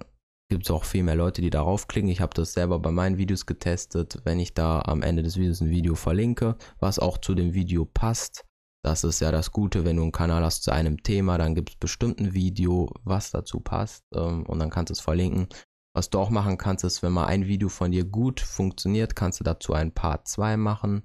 gibt 0.50 0.66
es 0.66 0.72
auch 0.72 0.84
viel 0.84 1.04
mehr 1.04 1.16
Leute, 1.16 1.42
die 1.42 1.51
darauf 1.51 1.88
klicken. 1.88 2.10
Ich 2.10 2.22
habe 2.22 2.34
das 2.34 2.54
selber 2.54 2.80
bei 2.80 2.92
meinen 2.92 3.18
Videos 3.18 3.46
getestet. 3.46 4.19
Wenn 4.24 4.40
ich 4.40 4.54
da 4.54 4.81
am 4.81 5.04
Ende 5.04 5.22
des 5.22 5.38
Videos 5.38 5.62
ein 5.62 5.69
Video 5.69 5.96
verlinke, 5.96 6.57
was 6.80 7.00
auch 7.00 7.20
zu 7.20 7.36
dem 7.36 7.53
Video 7.53 7.86
passt, 7.86 8.46
das 8.84 9.03
ist 9.03 9.20
ja 9.20 9.32
das 9.32 9.51
Gute, 9.51 9.86
wenn 9.86 9.98
du 9.98 10.03
einen 10.03 10.12
Kanal 10.12 10.44
hast 10.44 10.63
zu 10.63 10.72
einem 10.72 11.03
Thema, 11.03 11.38
dann 11.38 11.53
gibt 11.53 11.70
es 11.70 11.75
bestimmt 11.75 12.20
ein 12.20 12.34
Video, 12.34 12.89
was 13.03 13.29
dazu 13.29 13.60
passt 13.60 14.03
ähm, 14.15 14.46
und 14.46 14.60
dann 14.60 14.70
kannst 14.70 14.89
du 14.89 14.94
es 14.94 15.01
verlinken. 15.01 15.48
Was 15.96 16.10
du 16.10 16.20
auch 16.20 16.29
machen 16.29 16.58
kannst, 16.58 16.84
ist, 16.84 17.03
wenn 17.03 17.12
mal 17.12 17.25
ein 17.25 17.46
Video 17.46 17.68
von 17.70 17.91
dir 17.91 18.06
gut 18.06 18.39
funktioniert, 18.39 19.15
kannst 19.15 19.39
du 19.39 19.44
dazu 19.44 19.74
ein 19.74 19.94
Part 19.94 20.27
2 20.27 20.56
machen 20.58 21.03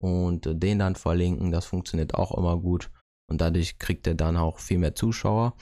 und 0.00 0.48
den 0.62 0.78
dann 0.78 0.94
verlinken. 0.94 1.50
Das 1.50 1.66
funktioniert 1.66 2.14
auch 2.14 2.36
immer 2.36 2.56
gut 2.58 2.90
und 3.28 3.40
dadurch 3.40 3.78
kriegt 3.78 4.06
er 4.06 4.14
dann 4.14 4.36
auch 4.36 4.58
viel 4.58 4.78
mehr 4.78 4.94
Zuschauer. 4.94 5.56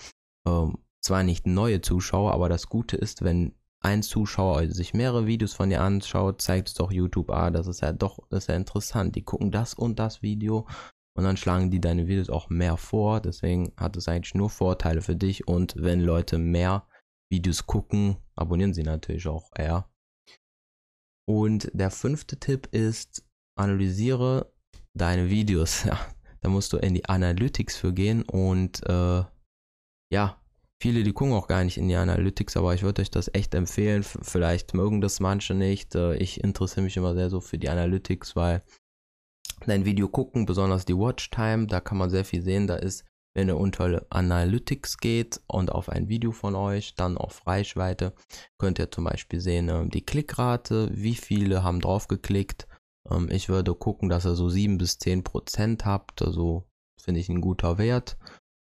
Ähm, 0.47 0.79
zwar 1.03 1.23
nicht 1.23 1.47
neue 1.47 1.81
Zuschauer, 1.81 2.33
aber 2.33 2.49
das 2.49 2.69
Gute 2.69 2.97
ist, 2.97 3.23
wenn 3.23 3.55
ein 3.81 4.03
Zuschauer 4.03 4.69
sich 4.69 4.95
mehrere 4.95 5.27
Videos 5.27 5.53
von 5.53 5.71
dir 5.71 5.81
anschaut, 5.81 6.43
zeigt 6.43 6.69
es 6.69 6.75
doch 6.75 6.91
YouTube, 6.91 7.31
ah, 7.31 7.51
das 7.51 7.67
ist 7.67 7.83
ja 7.83 7.93
doch, 7.93 8.19
das 8.31 8.45
ist 8.45 8.49
ja 8.49 8.57
interessant. 8.57 9.15
Die 9.15 9.23
gucken 9.23 9.51
das 9.51 9.75
und 9.75 9.99
das 9.99 10.23
Video 10.23 10.67
und 11.17 11.25
dann 11.25 11.39
schlagen 11.39 11.71
die 11.71 11.81
deine 11.81 12.07
Videos 12.09 12.29
auch 12.29 12.51
mehr 12.51 12.77
vor. 12.77 13.21
Deswegen 13.21 13.73
hat 13.79 13.97
es 13.97 14.07
eigentlich 14.07 14.35
nur 14.35 14.51
Vorteile 14.51 15.01
für 15.01 15.17
dich. 15.17 15.49
Und 15.49 15.75
wenn 15.77 16.01
Leute 16.01 16.37
mehr 16.37 16.87
Videos 17.31 17.67
gucken, 17.67 18.19
abonnieren 18.37 18.75
sie 18.75 18.83
natürlich 18.83 19.27
auch 19.27 19.51
eher. 19.57 19.89
Und 21.27 21.71
der 21.73 21.91
fünfte 21.91 22.39
Tipp 22.39 22.69
ist, 22.71 23.25
analysiere 23.59 24.53
deine 24.95 25.31
Videos. 25.31 25.85
Ja, 25.87 25.99
da 26.43 26.51
musst 26.51 26.73
du 26.75 26.77
in 26.77 26.95
die 26.95 27.09
Analytics 27.09 27.77
für 27.77 27.95
gehen. 27.95 28.23
Und 28.23 28.87
äh, 28.87 29.25
ja, 30.13 30.41
viele, 30.81 31.03
die 31.03 31.13
gucken 31.13 31.35
auch 31.35 31.49
gar 31.49 31.65
nicht 31.65 31.79
in 31.79 31.89
die 31.89 31.97
Analytics, 31.97 32.57
aber 32.57 32.75
ich 32.75 32.83
würde 32.83 33.03
euch 33.03 33.11
das 33.11 33.31
echt 33.33 33.55
empfehlen. 33.55 34.03
Vielleicht 34.03 34.75
mögen 34.75 35.01
das 35.01 35.21
manche 35.21 35.55
nicht. 35.55 35.95
Äh, 35.95 36.17
ich 36.17 36.43
interessiere 36.43 36.85
mich 36.85 36.97
immer 36.97 37.15
sehr 37.15 37.31
so 37.31 37.41
für 37.41 37.59
die 37.59 37.69
Analytics, 37.69 38.37
weil 38.37 38.63
dein 39.67 39.85
Video 39.85 40.09
gucken, 40.09 40.47
besonders 40.47 40.85
die 40.85 40.97
Watchtime. 40.97 41.67
Da 41.67 41.81
kann 41.81 41.99
man 41.99 42.11
sehr 42.11 42.25
viel 42.25 42.43
sehen. 42.43 42.67
Da 42.67 42.77
ist, 42.77 43.05
wenn 43.35 43.49
ihr 43.49 43.57
unter 43.57 44.05
Analytics 44.11 44.99
geht 44.99 45.41
und 45.47 45.73
auf 45.73 45.89
ein 45.89 46.09
Video 46.09 46.33
von 46.33 46.55
euch, 46.55 46.95
dann 46.95 47.17
auf 47.17 47.47
Reichweite, 47.47 48.15
könnt 48.59 48.79
ihr 48.79 48.91
zum 48.91 49.05
Beispiel 49.05 49.41
sehen, 49.41 49.69
ähm, 49.69 49.91
die 49.91 50.05
Klickrate, 50.05 50.91
wie 50.93 51.15
viele 51.15 51.63
haben 51.63 51.81
drauf 51.81 52.09
geklickt. 52.09 52.67
Ähm, 53.11 53.29
ich 53.31 53.49
würde 53.49 53.75
gucken, 53.75 54.09
dass 54.09 54.27
ihr 54.27 54.35
so 54.35 54.49
7 54.49 54.79
bis 54.79 54.99
10 54.99 55.25
Prozent 55.25 55.85
habt. 55.85 56.23
Also 56.23 56.65
finde 57.01 57.21
ich 57.21 57.29
ein 57.29 57.41
guter 57.41 57.79
Wert. 57.79 58.19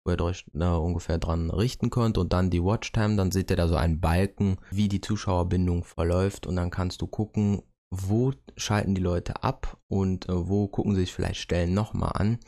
Wo 0.05 0.12
ihr 0.12 0.22
euch 0.22 0.45
äh, 0.53 0.65
ungefähr 0.65 1.17
dran 1.17 1.50
richten 1.50 1.89
könnt 1.89 2.17
und 2.17 2.33
dann 2.33 2.50
die 2.50 2.63
Watchtime, 2.63 3.15
dann 3.15 3.31
seht 3.31 3.50
ihr 3.50 3.57
da 3.57 3.67
so 3.67 3.75
einen 3.75 4.01
Balken, 4.01 4.57
wie 4.72 4.88
die 4.88 5.01
Zuschauerbindung 5.01 5.83
verläuft 5.83 6.45
und 6.45 6.55
dann 6.55 6.72
kannst 6.72 7.01
du 7.01 7.07
gucken, 7.07 7.63
wo 7.91 8.31
schalten 8.57 8.95
die 8.95 9.01
Leute 9.01 9.43
ab 9.43 9.77
und 9.88 10.27
äh, 10.27 10.48
wo 10.48 10.67
gucken 10.67 10.95
sie 10.95 11.01
sich 11.01 11.13
vielleicht 11.13 11.39
Stellen 11.39 11.74
nochmal 11.74 12.12
an. 12.15 12.39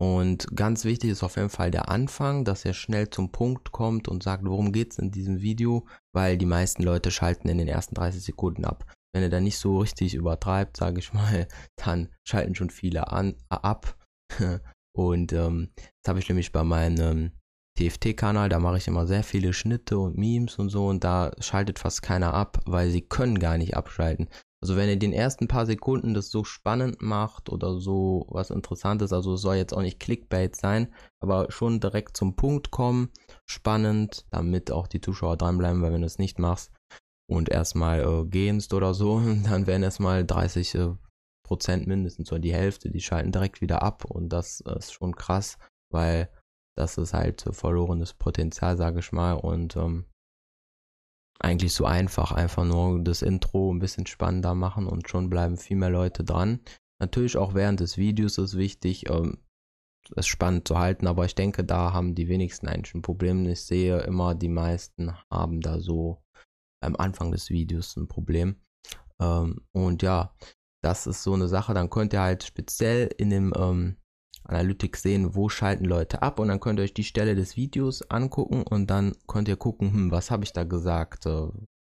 Und 0.00 0.54
ganz 0.56 0.84
wichtig 0.84 1.10
ist 1.10 1.22
auf 1.22 1.36
jeden 1.36 1.50
Fall 1.50 1.70
der 1.70 1.88
Anfang, 1.88 2.44
dass 2.44 2.64
er 2.64 2.74
schnell 2.74 3.10
zum 3.10 3.30
Punkt 3.30 3.72
kommt 3.72 4.08
und 4.08 4.22
sagt, 4.22 4.44
worum 4.44 4.72
geht 4.72 4.92
es 4.92 4.98
in 4.98 5.10
diesem 5.10 5.40
Video, 5.40 5.86
weil 6.12 6.36
die 6.36 6.46
meisten 6.46 6.82
Leute 6.82 7.10
schalten 7.10 7.48
in 7.48 7.58
den 7.58 7.68
ersten 7.68 7.94
30 7.94 8.22
Sekunden 8.22 8.64
ab. 8.64 8.84
Wenn 9.14 9.22
er 9.22 9.30
da 9.30 9.40
nicht 9.40 9.58
so 9.58 9.78
richtig 9.78 10.14
übertreibt, 10.14 10.76
sage 10.76 10.98
ich 10.98 11.12
mal, 11.12 11.46
dann 11.76 12.08
schalten 12.26 12.54
schon 12.54 12.70
viele 12.70 13.12
an, 13.12 13.36
ab. 13.48 13.96
Und 14.96 15.32
ähm, 15.32 15.70
das 16.02 16.10
habe 16.10 16.20
ich 16.20 16.28
nämlich 16.28 16.52
bei 16.52 16.64
meinem 16.64 17.32
TFT-Kanal, 17.76 18.48
da 18.48 18.60
mache 18.60 18.78
ich 18.78 18.86
immer 18.86 19.06
sehr 19.06 19.24
viele 19.24 19.52
Schnitte 19.52 19.98
und 19.98 20.16
Memes 20.16 20.58
und 20.58 20.68
so 20.68 20.86
und 20.86 21.02
da 21.02 21.32
schaltet 21.40 21.80
fast 21.80 22.02
keiner 22.02 22.32
ab, 22.32 22.60
weil 22.66 22.90
sie 22.90 23.02
können 23.02 23.40
gar 23.40 23.58
nicht 23.58 23.76
abschalten. 23.76 24.28
Also 24.62 24.76
wenn 24.76 24.88
ihr 24.88 24.98
den 24.98 25.12
ersten 25.12 25.48
paar 25.48 25.66
Sekunden 25.66 26.14
das 26.14 26.30
so 26.30 26.44
spannend 26.44 27.02
macht 27.02 27.50
oder 27.50 27.78
so 27.78 28.26
was 28.30 28.50
Interessantes, 28.50 29.12
also 29.12 29.34
es 29.34 29.42
soll 29.42 29.56
jetzt 29.56 29.74
auch 29.74 29.82
nicht 29.82 30.00
Clickbait 30.00 30.56
sein, 30.56 30.90
aber 31.20 31.50
schon 31.50 31.80
direkt 31.80 32.16
zum 32.16 32.36
Punkt 32.36 32.70
kommen, 32.70 33.10
spannend, 33.44 34.24
damit 34.30 34.70
auch 34.70 34.86
die 34.86 35.00
Zuschauer 35.00 35.36
dranbleiben, 35.36 35.82
weil 35.82 35.92
wenn 35.92 36.00
du 36.00 36.06
es 36.06 36.18
nicht 36.18 36.38
machst 36.38 36.72
und 37.28 37.48
erstmal 37.48 38.00
äh, 38.00 38.24
gehst 38.24 38.72
oder 38.72 38.94
so, 38.94 39.20
dann 39.44 39.66
werden 39.66 39.82
erstmal 39.82 40.24
30 40.24 40.74
äh, 40.76 40.94
Prozent 41.44 41.86
mindestens 41.86 42.32
oder 42.32 42.40
die 42.40 42.54
Hälfte, 42.54 42.90
die 42.90 43.00
schalten 43.00 43.32
direkt 43.32 43.60
wieder 43.60 43.82
ab 43.82 44.04
und 44.04 44.30
das 44.30 44.60
ist 44.60 44.92
schon 44.92 45.14
krass, 45.14 45.58
weil 45.92 46.28
das 46.76 46.98
ist 46.98 47.14
halt 47.14 47.44
verlorenes 47.52 48.14
Potenzial, 48.14 48.76
sage 48.76 49.00
ich 49.00 49.12
mal 49.12 49.34
und 49.34 49.76
ähm, 49.76 50.06
eigentlich 51.40 51.74
so 51.74 51.84
einfach, 51.84 52.32
einfach 52.32 52.64
nur 52.64 53.02
das 53.02 53.22
Intro 53.22 53.72
ein 53.72 53.78
bisschen 53.78 54.06
spannender 54.06 54.54
machen 54.54 54.86
und 54.86 55.08
schon 55.08 55.30
bleiben 55.30 55.56
viel 55.56 55.76
mehr 55.76 55.90
Leute 55.90 56.24
dran. 56.24 56.60
Natürlich 57.00 57.36
auch 57.36 57.54
während 57.54 57.80
des 57.80 57.98
Videos 57.98 58.38
ist 58.38 58.56
wichtig, 58.56 59.10
ähm, 59.10 59.38
es 60.16 60.26
spannend 60.26 60.68
zu 60.68 60.78
halten, 60.78 61.06
aber 61.06 61.24
ich 61.24 61.34
denke, 61.34 61.64
da 61.64 61.92
haben 61.92 62.14
die 62.14 62.28
wenigsten 62.28 62.68
eigentlich 62.68 62.94
ein 62.94 63.02
Problem. 63.02 63.46
Ich 63.46 63.62
sehe 63.62 64.00
immer, 64.00 64.34
die 64.34 64.48
meisten 64.48 65.14
haben 65.30 65.60
da 65.60 65.80
so 65.80 66.22
am 66.82 66.96
Anfang 66.96 67.30
des 67.32 67.50
Videos 67.50 67.96
ein 67.96 68.08
Problem. 68.08 68.56
Ähm, 69.20 69.66
und 69.72 70.02
ja, 70.02 70.34
das 70.84 71.06
ist 71.06 71.22
so 71.22 71.32
eine 71.32 71.48
Sache. 71.48 71.74
Dann 71.74 71.90
könnt 71.90 72.12
ihr 72.12 72.20
halt 72.20 72.44
speziell 72.44 73.08
in 73.16 73.30
dem 73.30 73.52
ähm, 73.56 73.96
Analytics 74.44 75.02
sehen, 75.02 75.34
wo 75.34 75.48
schalten 75.48 75.86
Leute 75.86 76.22
ab 76.22 76.38
und 76.38 76.48
dann 76.48 76.60
könnt 76.60 76.78
ihr 76.78 76.82
euch 76.82 76.94
die 76.94 77.04
Stelle 77.04 77.34
des 77.34 77.56
Videos 77.56 78.02
angucken 78.10 78.62
und 78.62 78.88
dann 78.90 79.16
könnt 79.26 79.48
ihr 79.48 79.56
gucken, 79.56 79.92
hm, 79.92 80.10
was 80.10 80.30
habe 80.30 80.44
ich 80.44 80.52
da 80.52 80.64
gesagt? 80.64 81.24
Äh, 81.26 81.48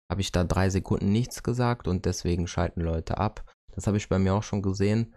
habe 0.09 0.21
ich 0.21 0.31
da 0.31 0.45
drei 0.45 0.71
Sekunden 0.71 1.11
nichts 1.11 1.43
gesagt 1.43 1.89
und 1.89 2.05
deswegen 2.05 2.47
schalten 2.47 2.83
Leute 2.83 3.19
ab. 3.19 3.45
Das 3.75 3.89
habe 3.89 3.97
ich 3.97 4.09
bei 4.09 4.21
mir 4.21 4.35
auch 4.35 4.45
schon 4.45 4.63
gesehen. 4.63 5.15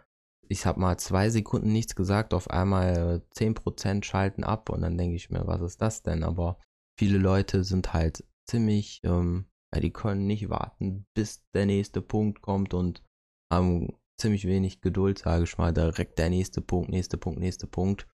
Ich 0.49 0.65
habe 0.65 0.79
mal 0.79 0.97
zwei 0.97 1.29
Sekunden 1.29 1.71
nichts 1.71 1.95
gesagt, 1.95 2.33
auf 2.33 2.49
einmal 2.49 3.21
äh, 3.37 3.39
10% 3.39 4.03
schalten 4.05 4.43
ab 4.43 4.69
und 4.69 4.81
dann 4.81 4.97
denke 4.97 5.15
ich 5.15 5.29
mir, 5.29 5.45
was 5.45 5.61
ist 5.61 5.81
das 5.81 6.01
denn? 6.01 6.23
Aber 6.23 6.57
viele 6.97 7.19
Leute 7.19 7.63
sind 7.63 7.93
halt 7.93 8.23
ziemlich, 8.49 9.01
ähm, 9.03 9.45
ja, 9.71 9.81
die 9.81 9.91
können 9.91 10.25
nicht 10.25 10.49
warten, 10.49 11.05
bis 11.13 11.43
der 11.53 11.67
nächste 11.67 12.01
Punkt 12.01 12.41
kommt 12.41 12.73
und 12.73 13.03
haben 13.51 13.95
ziemlich 14.19 14.45
wenig 14.45 14.81
Geduld, 14.81 15.19
sage 15.19 15.43
ich 15.43 15.57
mal. 15.57 15.73
Direkt 15.73 16.19
der 16.19 16.29
nächste 16.29 16.61
Punkt, 16.61 16.89
nächste 16.89 17.17
Punkt, 17.17 17.39
nächste 17.39 17.67
Punkt. 17.67 18.07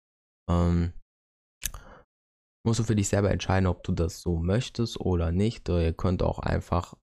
Ähm, 0.50 0.94
musst 2.66 2.80
du 2.80 2.84
für 2.84 2.96
dich 2.96 3.08
selber 3.08 3.32
entscheiden, 3.32 3.68
ob 3.68 3.84
du 3.84 3.92
das 3.92 4.22
so 4.22 4.38
möchtest 4.38 5.00
oder 5.00 5.32
nicht. 5.32 5.70
Oder 5.70 5.84
ihr 5.84 5.94
könnt 5.94 6.24
auch 6.24 6.40
einfach 6.40 6.96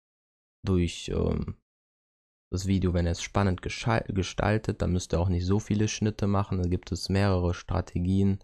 durch 0.64 1.10
ähm, 1.14 1.56
das 2.52 2.66
Video, 2.66 2.94
wenn 2.94 3.06
ihr 3.06 3.12
es 3.12 3.22
spannend 3.22 3.62
gestaltet, 3.62 4.82
dann 4.82 4.92
müsst 4.92 5.12
ihr 5.14 5.20
auch 5.20 5.28
nicht 5.28 5.46
so 5.46 5.60
viele 5.60 5.88
Schnitte 5.88 6.26
machen. 6.26 6.62
Da 6.62 6.68
gibt 6.68 6.90
es 6.92 7.08
mehrere 7.08 7.54
Strategien. 7.54 8.40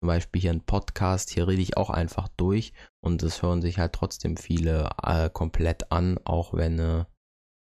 Zum 0.00 0.08
Beispiel 0.08 0.42
hier 0.42 0.50
ein 0.52 0.64
Podcast, 0.64 1.30
hier 1.30 1.46
rede 1.46 1.62
ich 1.62 1.76
auch 1.76 1.90
einfach 1.90 2.28
durch 2.36 2.72
und 3.04 3.22
es 3.22 3.42
hören 3.42 3.62
sich 3.62 3.78
halt 3.78 3.92
trotzdem 3.92 4.36
viele 4.36 4.90
äh, 5.02 5.30
komplett 5.30 5.92
an, 5.92 6.18
auch 6.24 6.54
wenn 6.54 6.78
äh, 6.80 7.04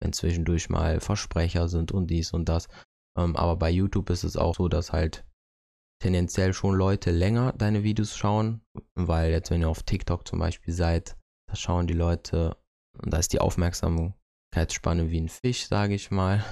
wenn 0.01 0.13
zwischendurch 0.13 0.69
mal 0.71 1.01
Versprecher 1.01 1.69
sind 1.69 1.93
und 1.93 2.09
dies 2.09 2.33
und 2.33 2.49
das. 2.49 2.69
Ähm, 3.19 3.37
aber 3.37 3.57
bei 3.57 3.71
YouTube 3.71 4.11
ist 4.11 4.25
es 4.25 4.37
auch 4.37 4.57
so, 4.57 4.69
dass 4.69 4.93
halt 4.93 5.25
tendenziell 6.01 6.55
schon 6.55 6.75
Leute 6.75 7.11
länger 7.11 7.53
deine 7.53 7.83
Videos 7.83 8.17
schauen, 8.17 8.63
weil 8.95 9.31
jetzt, 9.31 9.51
wenn 9.51 9.61
ihr 9.61 9.69
auf 9.69 9.83
TikTok 9.83 10.27
zum 10.27 10.39
Beispiel 10.39 10.73
seid, 10.73 11.17
da 11.49 11.57
schauen 11.57 11.87
die 11.87 11.95
Leute, 11.95 12.57
und 12.99 13.13
da 13.13 13.19
ist 13.19 13.33
die 13.33 13.41
Aufmerksamkeitsspanne 13.41 15.11
wie 15.11 15.21
ein 15.21 15.29
Fisch, 15.29 15.67
sage 15.67 15.95
ich 15.95 16.11
mal. 16.11 16.45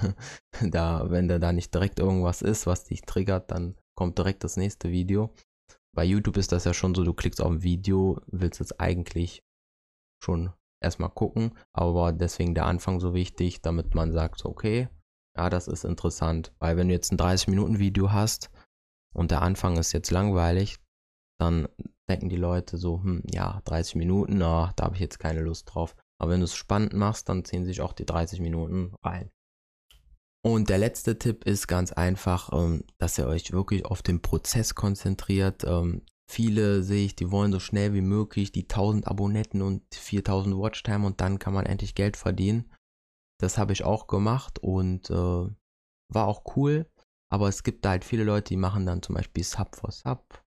da, 0.61 1.09
wenn 1.09 1.27
da, 1.27 1.39
da 1.39 1.51
nicht 1.51 1.73
direkt 1.73 1.99
irgendwas 1.99 2.41
ist, 2.41 2.67
was 2.67 2.83
dich 2.83 3.01
triggert, 3.01 3.51
dann 3.51 3.75
kommt 3.95 4.17
direkt 4.17 4.43
das 4.43 4.57
nächste 4.57 4.91
Video. 4.91 5.33
Bei 5.95 6.03
YouTube 6.03 6.37
ist 6.37 6.51
das 6.51 6.65
ja 6.65 6.73
schon 6.73 6.93
so, 6.93 7.03
du 7.03 7.13
klickst 7.13 7.41
auf 7.41 7.51
ein 7.51 7.63
Video, 7.63 8.21
willst 8.27 8.61
es 8.61 8.79
eigentlich 8.79 9.43
schon 10.23 10.53
erstmal 10.81 11.09
gucken, 11.09 11.57
aber 11.73 12.11
deswegen 12.11 12.55
der 12.55 12.65
Anfang 12.65 12.99
so 12.99 13.13
wichtig, 13.13 13.61
damit 13.61 13.95
man 13.95 14.11
sagt, 14.11 14.45
okay, 14.45 14.89
ja, 15.37 15.49
das 15.49 15.67
ist 15.67 15.85
interessant, 15.85 16.53
weil 16.59 16.77
wenn 16.77 16.87
du 16.87 16.93
jetzt 16.93 17.11
ein 17.11 17.17
30-Minuten-Video 17.17 18.11
hast 18.11 18.49
und 19.13 19.31
der 19.31 19.41
Anfang 19.41 19.77
ist 19.77 19.93
jetzt 19.93 20.11
langweilig, 20.11 20.77
dann 21.39 21.67
denken 22.09 22.29
die 22.29 22.35
Leute 22.35 22.77
so, 22.77 23.01
hm, 23.01 23.23
ja, 23.31 23.61
30 23.65 23.95
Minuten, 23.95 24.41
ach, 24.41 24.73
da 24.73 24.85
habe 24.85 24.95
ich 24.95 25.01
jetzt 25.01 25.19
keine 25.19 25.41
Lust 25.41 25.73
drauf. 25.73 25.95
Aber 26.21 26.31
wenn 26.31 26.41
du 26.41 26.45
es 26.45 26.55
spannend 26.55 26.93
machst, 26.93 27.29
dann 27.29 27.45
ziehen 27.45 27.65
sich 27.65 27.81
auch 27.81 27.93
die 27.93 28.05
30 28.05 28.41
Minuten 28.41 28.93
rein. 29.03 29.31
Und 30.41 30.69
der 30.69 30.77
letzte 30.77 31.17
Tipp 31.17 31.45
ist 31.45 31.67
ganz 31.67 31.91
einfach, 31.91 32.51
ähm, 32.53 32.83
dass 32.97 33.17
ihr 33.17 33.27
euch 33.27 33.51
wirklich 33.51 33.85
auf 33.85 34.01
den 34.01 34.21
Prozess 34.21 34.75
konzentriert. 34.75 35.63
Viele 36.29 36.83
sehe 36.83 37.05
ich, 37.05 37.15
die 37.15 37.31
wollen 37.31 37.51
so 37.51 37.59
schnell 37.59 37.95
wie 37.95 38.01
möglich 38.01 38.51
die 38.51 38.63
1000 38.63 39.07
Abonnenten 39.07 39.63
und 39.63 39.83
4000 39.93 40.55
Watchtime 40.55 41.05
und 41.07 41.21
dann 41.21 41.39
kann 41.39 41.53
man 41.53 41.65
endlich 41.65 41.95
Geld 41.95 42.17
verdienen. 42.17 42.71
Das 43.39 43.57
habe 43.57 43.73
ich 43.73 43.83
auch 43.83 44.05
gemacht 44.05 44.59
und 44.59 45.09
äh, 45.09 45.13
war 45.13 46.27
auch 46.27 46.55
cool. 46.55 46.87
Aber 47.31 47.47
es 47.47 47.63
gibt 47.63 47.83
da 47.83 47.89
halt 47.89 48.05
viele 48.05 48.23
Leute, 48.23 48.49
die 48.49 48.57
machen 48.57 48.85
dann 48.85 49.01
zum 49.01 49.15
Beispiel 49.15 49.43
Sub 49.43 49.75
for 49.75 49.91
Sub 49.91 50.43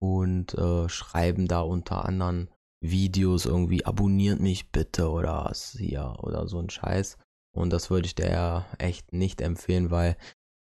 und 0.00 0.54
äh, 0.54 0.88
schreiben 0.88 1.48
da 1.48 1.60
unter 1.60 2.04
anderem 2.04 2.48
Videos 2.82 3.46
irgendwie, 3.46 3.84
abonniert 3.84 4.40
mich 4.40 4.70
bitte 4.70 5.10
oder 5.10 5.52
hier 5.72 6.16
oder 6.20 6.46
so 6.46 6.58
ein 6.58 6.70
Scheiß. 6.70 7.18
Und 7.54 7.70
das 7.70 7.90
würde 7.90 8.06
ich 8.06 8.18
ja 8.18 8.66
echt 8.78 9.12
nicht 9.12 9.40
empfehlen, 9.40 9.90
weil 9.90 10.16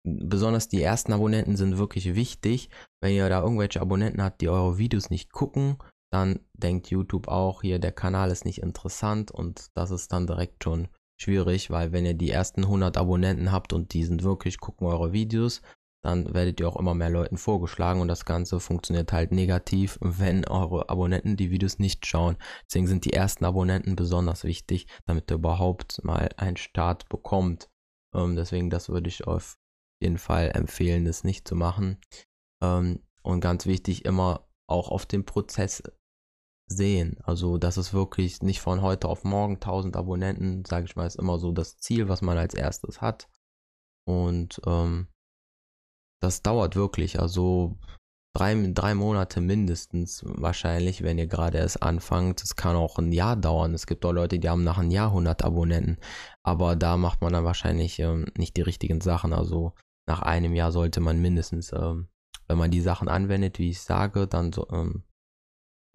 besonders 0.05 0.69
die 0.69 0.83
ersten 0.83 1.13
Abonnenten 1.13 1.57
sind 1.57 1.79
wirklich 1.79 2.15
wichtig. 2.15 2.71
Wenn 3.03 3.15
ihr 3.15 3.29
da 3.29 3.43
irgendwelche 3.43 3.81
Abonnenten 3.81 4.23
habt, 4.23 4.41
die 4.41 4.49
eure 4.49 4.79
Videos 4.79 5.11
nicht 5.11 5.33
gucken, 5.33 5.77
dann 6.13 6.41
denkt 6.55 6.89
YouTube 6.89 7.29
auch, 7.29 7.63
hier 7.63 7.79
der 7.79 7.93
Kanal 7.93 8.31
ist 8.31 8.45
nicht 8.45 8.63
interessant 8.63 9.31
und 9.31 9.69
das 9.75 9.91
ist 9.91 10.13
dann 10.13 10.27
direkt 10.27 10.65
schon 10.65 10.89
schwierig, 11.21 11.71
weil 11.71 11.93
wenn 11.93 12.07
ihr 12.07 12.15
die 12.15 12.31
ersten 12.31 12.65
100 12.65 12.97
Abonnenten 12.97 13.53
habt 13.53 13.73
und 13.73 13.93
die 13.93 14.05
sind 14.05 14.23
wirklich, 14.23 14.59
gucken 14.59 14.87
eure 14.87 15.13
Videos, 15.13 15.63
dann 16.03 16.33
werdet 16.33 16.61
ihr 16.61 16.69
auch 16.69 16.79
immer 16.79 16.95
mehr 16.95 17.11
Leuten 17.11 17.37
vorgeschlagen 17.37 18.01
und 18.01 18.09
das 18.09 18.25
Ganze 18.25 18.59
funktioniert 18.59 19.13
halt 19.13 19.33
negativ, 19.33 19.99
wenn 20.01 20.47
eure 20.49 20.89
Abonnenten 20.89 21.37
die 21.37 21.51
Videos 21.51 21.79
nicht 21.79 22.07
schauen. 22.07 22.39
Deswegen 22.67 22.87
sind 22.87 23.05
die 23.05 23.13
ersten 23.13 23.45
Abonnenten 23.45 23.97
besonders 23.97 24.45
wichtig, 24.45 24.87
damit 25.07 25.31
ihr 25.31 25.37
überhaupt 25.37 26.03
mal 26.03 26.31
einen 26.39 26.57
Start 26.57 27.09
bekommt. 27.11 27.69
Ähm, 28.15 28.35
deswegen, 28.35 28.71
das 28.71 28.89
würde 28.89 29.09
ich 29.09 29.27
auf 29.27 29.59
jeden 30.01 30.19
Fall 30.19 30.51
empfehlen, 30.55 31.05
das 31.05 31.25
nicht 31.25 31.47
zu 31.47 31.55
machen. 31.55 31.99
Ähm, 32.63 33.01
und 33.23 33.41
ganz 33.41 33.67
wichtig, 33.67 34.05
immer 34.05 34.49
auch 34.67 34.89
auf 34.89 35.07
den 35.07 35.25
Prozess 35.25 35.83
sehen. 36.67 37.19
Also 37.25 37.59
das 37.59 37.77
ist 37.77 37.93
wirklich 37.93 38.43
nicht 38.43 38.61
von 38.61 38.83
heute 38.83 39.09
auf 39.09 39.25
morgen 39.25 39.55
1000 39.55 39.97
Abonnenten, 39.97 40.65
sage 40.65 40.87
ich 40.87 40.97
mal, 40.97 41.07
ist 41.07 41.19
immer 41.19 41.39
so 41.39 41.53
das 41.53 41.79
Ziel, 41.79 42.09
was 42.09 42.23
man 42.23 42.39
als 42.39 42.55
erstes 42.55 43.01
hat. 43.01 43.29
Und 44.07 44.61
ähm, 44.67 45.09
das 46.23 46.43
dauert 46.43 46.77
wirklich, 46.77 47.19
also 47.21 47.79
drei, 48.35 48.55
drei 48.73 48.95
Monate 48.95 49.41
mindestens 49.41 50.23
wahrscheinlich, 50.25 51.03
wenn 51.03 51.19
ihr 51.19 51.27
gerade 51.27 51.59
erst 51.59 51.83
anfangt. 51.83 52.43
Es 52.43 52.57
kann 52.57 52.77
auch 52.77 52.99
ein 52.99 53.13
Jahr 53.13 53.37
dauern. 53.37 53.75
Es 53.75 53.87
gibt 53.87 54.05
auch 54.05 54.13
Leute, 54.13 54.39
die 54.39 54.49
haben 54.49 54.65
nach 54.65 54.79
einem 54.79 54.91
Jahr 54.91 55.09
100 55.09 55.43
Abonnenten. 55.43 55.99
Aber 56.43 56.77
da 56.77 56.97
macht 56.97 57.23
man 57.23 57.33
dann 57.33 57.45
wahrscheinlich 57.45 57.99
ähm, 57.99 58.27
nicht 58.37 58.57
die 58.57 58.63
richtigen 58.63 59.01
Sachen. 59.01 59.33
Also 59.33 59.75
nach 60.11 60.23
einem 60.23 60.55
Jahr 60.55 60.73
sollte 60.73 60.99
man 60.99 61.23
mindestens, 61.23 61.73
ähm, 61.73 62.09
wenn 62.49 62.59
man 62.59 62.73
die 62.73 62.81
Sachen 62.81 63.09
anwendet, 63.09 63.61
wie 63.61 63.71
ich 63.71 63.81
sage, 63.81 64.27
dann 64.27 64.53
so, 64.53 64.67
ähm, 64.71 65.05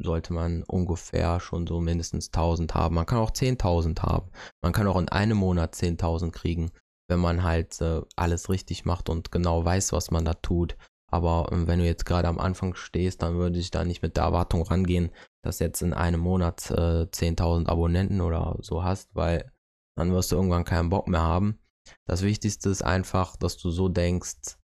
sollte 0.01 0.31
man 0.31 0.63
ungefähr 0.63 1.41
schon 1.41 1.67
so 1.67 1.81
mindestens 1.81 2.31
1000 2.31 2.75
haben. 2.75 2.95
Man 2.95 3.05
kann 3.05 3.17
auch 3.17 3.31
10.000 3.31 4.01
haben. 4.03 4.31
Man 4.61 4.71
kann 4.71 4.87
auch 4.87 4.97
in 4.97 5.09
einem 5.09 5.37
Monat 5.37 5.75
10.000 5.75 6.31
kriegen, 6.31 6.71
wenn 7.09 7.19
man 7.19 7.43
halt 7.43 7.81
äh, 7.81 8.03
alles 8.15 8.49
richtig 8.49 8.85
macht 8.85 9.09
und 9.09 9.33
genau 9.33 9.65
weiß, 9.65 9.91
was 9.91 10.11
man 10.11 10.23
da 10.23 10.33
tut. 10.33 10.77
Aber 11.11 11.49
ähm, 11.51 11.67
wenn 11.67 11.79
du 11.79 11.85
jetzt 11.85 12.05
gerade 12.05 12.29
am 12.29 12.39
Anfang 12.39 12.73
stehst, 12.75 13.21
dann 13.21 13.35
würde 13.35 13.59
ich 13.59 13.69
da 13.69 13.83
nicht 13.83 14.01
mit 14.01 14.15
der 14.15 14.23
Erwartung 14.23 14.61
rangehen, 14.63 15.11
dass 15.43 15.59
jetzt 15.59 15.81
in 15.81 15.93
einem 15.93 16.21
Monat 16.21 16.71
äh, 16.71 17.03
10.000 17.03 17.67
Abonnenten 17.67 18.21
oder 18.21 18.57
so 18.61 18.85
hast, 18.85 19.13
weil 19.13 19.51
dann 19.97 20.13
wirst 20.13 20.31
du 20.31 20.37
irgendwann 20.37 20.63
keinen 20.63 20.89
Bock 20.89 21.09
mehr 21.09 21.21
haben. 21.21 21.59
Das 22.07 22.21
Wichtigste 22.21 22.69
ist 22.69 22.83
einfach, 22.83 23.35
dass 23.35 23.57
du 23.57 23.69
so 23.71 23.89
denkst, 23.89 24.57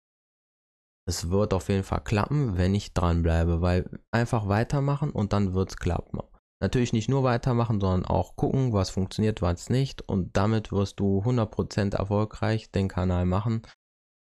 es 1.09 1.31
wird 1.31 1.55
auf 1.55 1.71
jeden 1.71 1.85
Fall 1.85 2.03
klappen, 2.03 2.59
wenn 2.59 2.75
ich 2.75 2.93
dranbleibe, 2.93 3.63
weil 3.63 3.89
einfach 4.11 4.47
weitermachen 4.47 5.11
und 5.11 5.33
dann 5.33 5.55
wird 5.55 5.71
es 5.71 5.77
klappen. 5.79 6.21
Natürlich 6.61 6.93
nicht 6.93 7.09
nur 7.09 7.23
weitermachen, 7.23 7.81
sondern 7.81 8.05
auch 8.05 8.37
gucken, 8.37 8.73
was 8.73 8.91
funktioniert, 8.91 9.41
was 9.41 9.71
nicht 9.71 10.03
und 10.03 10.37
damit 10.37 10.73
wirst 10.73 11.01
du 11.01 11.21
100% 11.21 11.97
erfolgreich 11.97 12.71
den 12.73 12.89
Kanal 12.89 13.25
machen, 13.25 13.63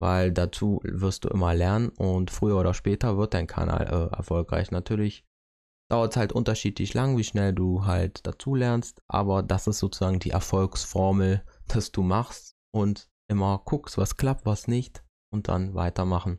weil 0.01 0.33
dazu 0.33 0.81
wirst 0.85 1.25
du 1.25 1.29
immer 1.29 1.55
lernen 1.55 1.89
und 1.89 2.31
früher 2.31 2.59
oder 2.61 2.75
später 2.75 3.17
wird 3.17 3.35
dein 3.35 3.47
Kanal 3.47 3.87
äh, 3.87 4.15
erfolgreich. 4.15 4.71
Natürlich 4.71 5.25
dauert 5.91 6.13
es 6.13 6.17
halt 6.17 6.33
unterschiedlich 6.33 6.95
lang, 6.95 7.17
wie 7.17 7.25
schnell 7.25 7.53
du 7.53 7.87
halt 7.87 8.27
dazu 8.27 8.55
lernst, 8.55 9.03
aber 9.09 9.43
das 9.43 9.67
ist 9.67 9.79
sozusagen 9.79 10.19
die 10.19 10.31
Erfolgsformel, 10.31 11.43
dass 11.69 11.91
du 11.91 12.03
machst 12.03 12.56
und 12.77 13.09
immer 13.29 13.63
guckst, 13.65 13.97
was 13.97 14.17
klappt, 14.17 14.45
was 14.45 14.69
nicht 14.69 15.03
und 15.33 15.49
dann 15.49 15.75
weitermachen. 15.75 16.39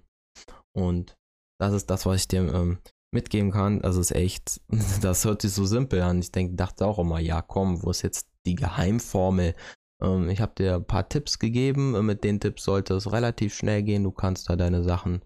Und 0.75 1.17
das 1.60 1.74
ist 1.74 1.89
das, 1.89 2.06
was 2.06 2.22
ich 2.22 2.27
dir 2.27 2.53
ähm, 2.53 2.77
mitgeben 3.12 3.51
kann. 3.51 3.82
Also 3.82 4.00
ist 4.00 4.12
echt, 4.12 4.62
das 5.01 5.25
hört 5.25 5.41
sich 5.41 5.51
so 5.51 5.65
simpel 5.65 6.01
an. 6.01 6.20
Ich 6.20 6.32
denke, 6.32 6.56
dachte 6.56 6.86
auch 6.86 7.00
immer, 7.00 7.20
ja 7.20 7.41
komm, 7.41 7.84
wo 7.84 7.89
ist 7.89 8.03
jetzt 8.03 8.29
die 8.46 8.56
Geheimformel? 8.56 9.56
Ähm, 10.01 10.29
ich 10.29 10.39
habe 10.39 10.53
dir 10.56 10.75
ein 10.75 10.86
paar 10.86 11.10
Tipps 11.10 11.39
gegeben. 11.39 12.06
Mit 12.06 12.24
den 12.24 12.39
Tipps 12.39 12.63
sollte 12.63 12.94
es 12.94 13.12
relativ 13.12 13.56
schnell 13.56 13.82
gehen. 13.82 14.03
Du 14.03 14.12
kannst 14.12 14.50
da 14.50 14.56
deine 14.56 14.84
Sachen 14.84 15.25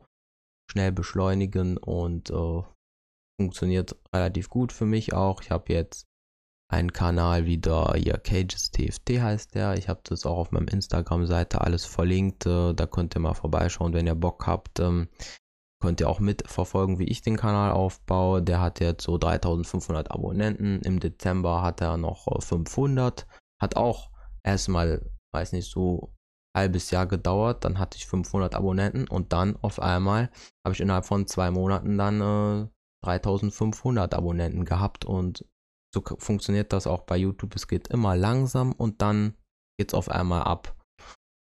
schnell 0.72 0.94
beschleunigen 0.94 1.78
und 1.78 2.30
äh, 2.30 2.62
funktioniert 3.38 3.98
relativ 4.16 4.50
gut 4.50 4.72
für 4.72 4.86
mich 4.86 5.14
auch. 5.14 5.42
Ich 5.42 5.52
habe 5.52 5.74
jetzt 5.74 6.08
einen 6.72 6.94
Kanal 6.94 7.46
wieder, 7.46 7.94
hier 7.98 8.18
Cages 8.18 8.72
TFT 8.72 9.22
heißt 9.22 9.56
der. 9.56 9.76
Ich 9.78 9.90
habe 9.90 10.00
das 10.06 10.26
auch 10.26 10.38
auf 10.38 10.52
meinem 10.52 10.70
Instagram-Seite 10.70 11.60
alles 11.60 11.86
verlinkt. 11.86 12.46
Äh, 12.46 12.74
da 12.74 12.86
könnt 12.86 13.16
ihr 13.16 13.20
mal 13.20 13.34
vorbeischauen, 13.34 13.94
wenn 13.94 14.08
ihr 14.08 14.16
Bock 14.16 14.48
habt. 14.48 14.80
Ähm, 14.80 15.10
könnt 15.82 16.00
ihr 16.00 16.10
auch 16.10 16.22
mitverfolgen, 16.22 16.98
wie 16.98 17.10
ich 17.10 17.22
den 17.22 17.36
Kanal 17.36 17.72
aufbaue. 17.72 18.42
Der 18.42 18.62
hat 18.62 18.80
jetzt 18.80 19.04
so 19.04 19.18
3500 19.18 20.12
Abonnenten. 20.12 20.80
Im 20.82 21.02
Dezember 21.02 21.62
hat 21.62 21.82
er 21.82 21.98
noch 21.98 22.42
500. 22.42 23.22
Äh, 23.22 23.26
hat 23.62 23.76
auch 23.76 24.10
erstmal, 24.42 25.06
weiß 25.34 25.52
nicht, 25.52 25.70
so 25.70 26.14
ein 26.54 26.62
halbes 26.62 26.90
Jahr 26.90 27.06
gedauert. 27.06 27.66
Dann 27.66 27.80
hatte 27.80 27.98
ich 27.98 28.08
500 28.08 28.56
Abonnenten 28.56 29.10
und 29.10 29.34
dann 29.34 29.58
auf 29.58 29.82
einmal 29.82 30.32
habe 30.66 30.74
ich 30.74 30.80
innerhalb 30.80 31.06
von 31.06 31.28
zwei 31.28 31.52
Monaten 31.52 31.98
dann 31.98 32.22
äh, 32.22 32.68
3500 33.04 34.14
Abonnenten 34.14 34.64
gehabt 34.64 35.04
und 35.04 35.46
so 35.94 36.02
funktioniert 36.18 36.74
das 36.74 36.88
auch 36.88 37.02
bei 37.02 37.18
YouTube. 37.18 37.56
Es 37.56 37.68
geht 37.68 37.90
immer 37.90 38.16
langsam 38.16 38.72
und 38.72 39.02
dann 39.02 39.36
geht 39.78 39.92
es 39.92 39.94
auf 39.94 40.10
einmal 40.10 40.44
ab. 40.44 40.76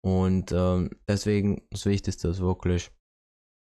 Und 0.04 0.52
ähm, 0.52 0.92
deswegen 1.08 1.68
das 1.72 1.86
Wichtigste 1.86 2.28
ist 2.28 2.40
wirklich, 2.40 2.92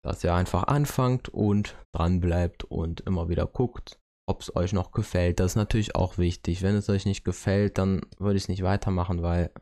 dass 0.04 0.22
ihr 0.22 0.34
einfach 0.34 0.64
anfangt 0.64 1.28
und 1.28 1.76
dran 1.92 2.20
bleibt 2.20 2.64
und 2.64 3.00
immer 3.00 3.28
wieder 3.28 3.46
guckt, 3.46 3.98
ob 4.28 4.42
es 4.42 4.54
euch 4.54 4.72
noch 4.72 4.92
gefällt. 4.92 5.40
Das 5.40 5.52
ist 5.52 5.56
natürlich 5.56 5.96
auch 5.96 6.16
wichtig. 6.18 6.62
Wenn 6.62 6.76
es 6.76 6.88
euch 6.88 7.06
nicht 7.06 7.24
gefällt, 7.24 7.78
dann 7.78 8.02
würde 8.18 8.36
ich 8.36 8.44
es 8.44 8.48
nicht 8.48 8.62
weitermachen, 8.62 9.22
weil 9.22 9.52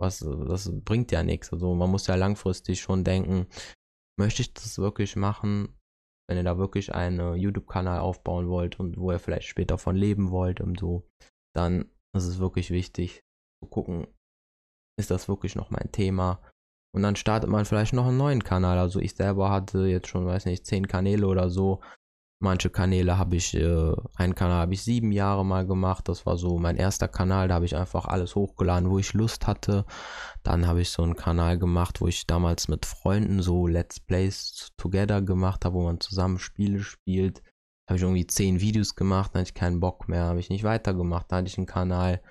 was, 0.00 0.18
das 0.18 0.70
bringt 0.84 1.12
ja 1.12 1.22
nichts. 1.22 1.52
Also 1.52 1.74
man 1.74 1.90
muss 1.90 2.06
ja 2.08 2.16
langfristig 2.16 2.80
schon 2.80 3.04
denken, 3.04 3.46
möchte 4.18 4.42
ich 4.42 4.52
das 4.52 4.78
wirklich 4.78 5.14
machen? 5.14 5.76
Wenn 6.30 6.36
ihr 6.36 6.44
da 6.44 6.58
wirklich 6.58 6.94
einen 6.94 7.34
YouTube-Kanal 7.34 7.98
aufbauen 7.98 8.48
wollt 8.48 8.78
und 8.78 8.96
wo 8.96 9.10
ihr 9.10 9.18
vielleicht 9.18 9.48
später 9.48 9.78
von 9.78 9.96
leben 9.96 10.30
wollt 10.30 10.60
und 10.60 10.78
so, 10.78 11.08
dann 11.56 11.90
ist 12.16 12.26
es 12.26 12.38
wirklich 12.38 12.70
wichtig 12.70 13.24
zu 13.60 13.68
gucken, 13.68 14.06
ist 14.96 15.10
das 15.10 15.28
wirklich 15.28 15.56
noch 15.56 15.70
mein 15.70 15.90
Thema? 15.90 16.40
Und 16.94 17.02
dann 17.02 17.16
startet 17.16 17.50
man 17.50 17.64
vielleicht 17.64 17.94
noch 17.94 18.06
einen 18.06 18.16
neuen 18.16 18.44
Kanal. 18.44 18.78
Also 18.78 19.00
ich 19.00 19.16
selber 19.16 19.50
hatte 19.50 19.86
jetzt 19.86 20.06
schon, 20.06 20.24
weiß 20.24 20.44
nicht, 20.44 20.66
zehn 20.66 20.86
Kanäle 20.86 21.26
oder 21.26 21.50
so 21.50 21.80
Manche 22.42 22.70
Kanäle 22.70 23.18
habe 23.18 23.36
ich, 23.36 23.54
äh, 23.54 23.92
einen 24.14 24.34
Kanal 24.34 24.62
habe 24.62 24.72
ich 24.72 24.82
sieben 24.82 25.12
Jahre 25.12 25.44
mal 25.44 25.66
gemacht. 25.66 26.08
Das 26.08 26.24
war 26.24 26.38
so 26.38 26.56
mein 26.58 26.76
erster 26.76 27.06
Kanal. 27.06 27.48
Da 27.48 27.56
habe 27.56 27.66
ich 27.66 27.76
einfach 27.76 28.06
alles 28.06 28.34
hochgeladen, 28.34 28.88
wo 28.88 28.98
ich 28.98 29.12
Lust 29.12 29.46
hatte. 29.46 29.84
Dann 30.42 30.66
habe 30.66 30.80
ich 30.80 30.88
so 30.88 31.02
einen 31.02 31.16
Kanal 31.16 31.58
gemacht, 31.58 32.00
wo 32.00 32.06
ich 32.06 32.26
damals 32.26 32.66
mit 32.68 32.86
Freunden 32.86 33.42
so 33.42 33.66
Let's 33.66 34.00
Plays 34.00 34.72
Together 34.78 35.20
gemacht 35.20 35.66
habe, 35.66 35.74
wo 35.74 35.82
man 35.82 36.00
zusammen 36.00 36.38
Spiele 36.38 36.80
spielt. 36.80 37.40
Da 37.40 37.92
habe 37.92 37.96
ich 37.96 38.02
irgendwie 38.02 38.26
zehn 38.26 38.60
Videos 38.60 38.94
gemacht, 38.94 39.32
dann 39.34 39.40
hatte 39.40 39.50
ich 39.50 39.54
keinen 39.54 39.80
Bock 39.80 40.08
mehr, 40.08 40.24
habe 40.24 40.40
ich 40.40 40.48
nicht 40.48 40.64
weitergemacht. 40.64 41.30
Dann 41.30 41.40
hatte 41.40 41.48
ich 41.48 41.58
einen 41.58 41.66
Kanal, 41.66 42.22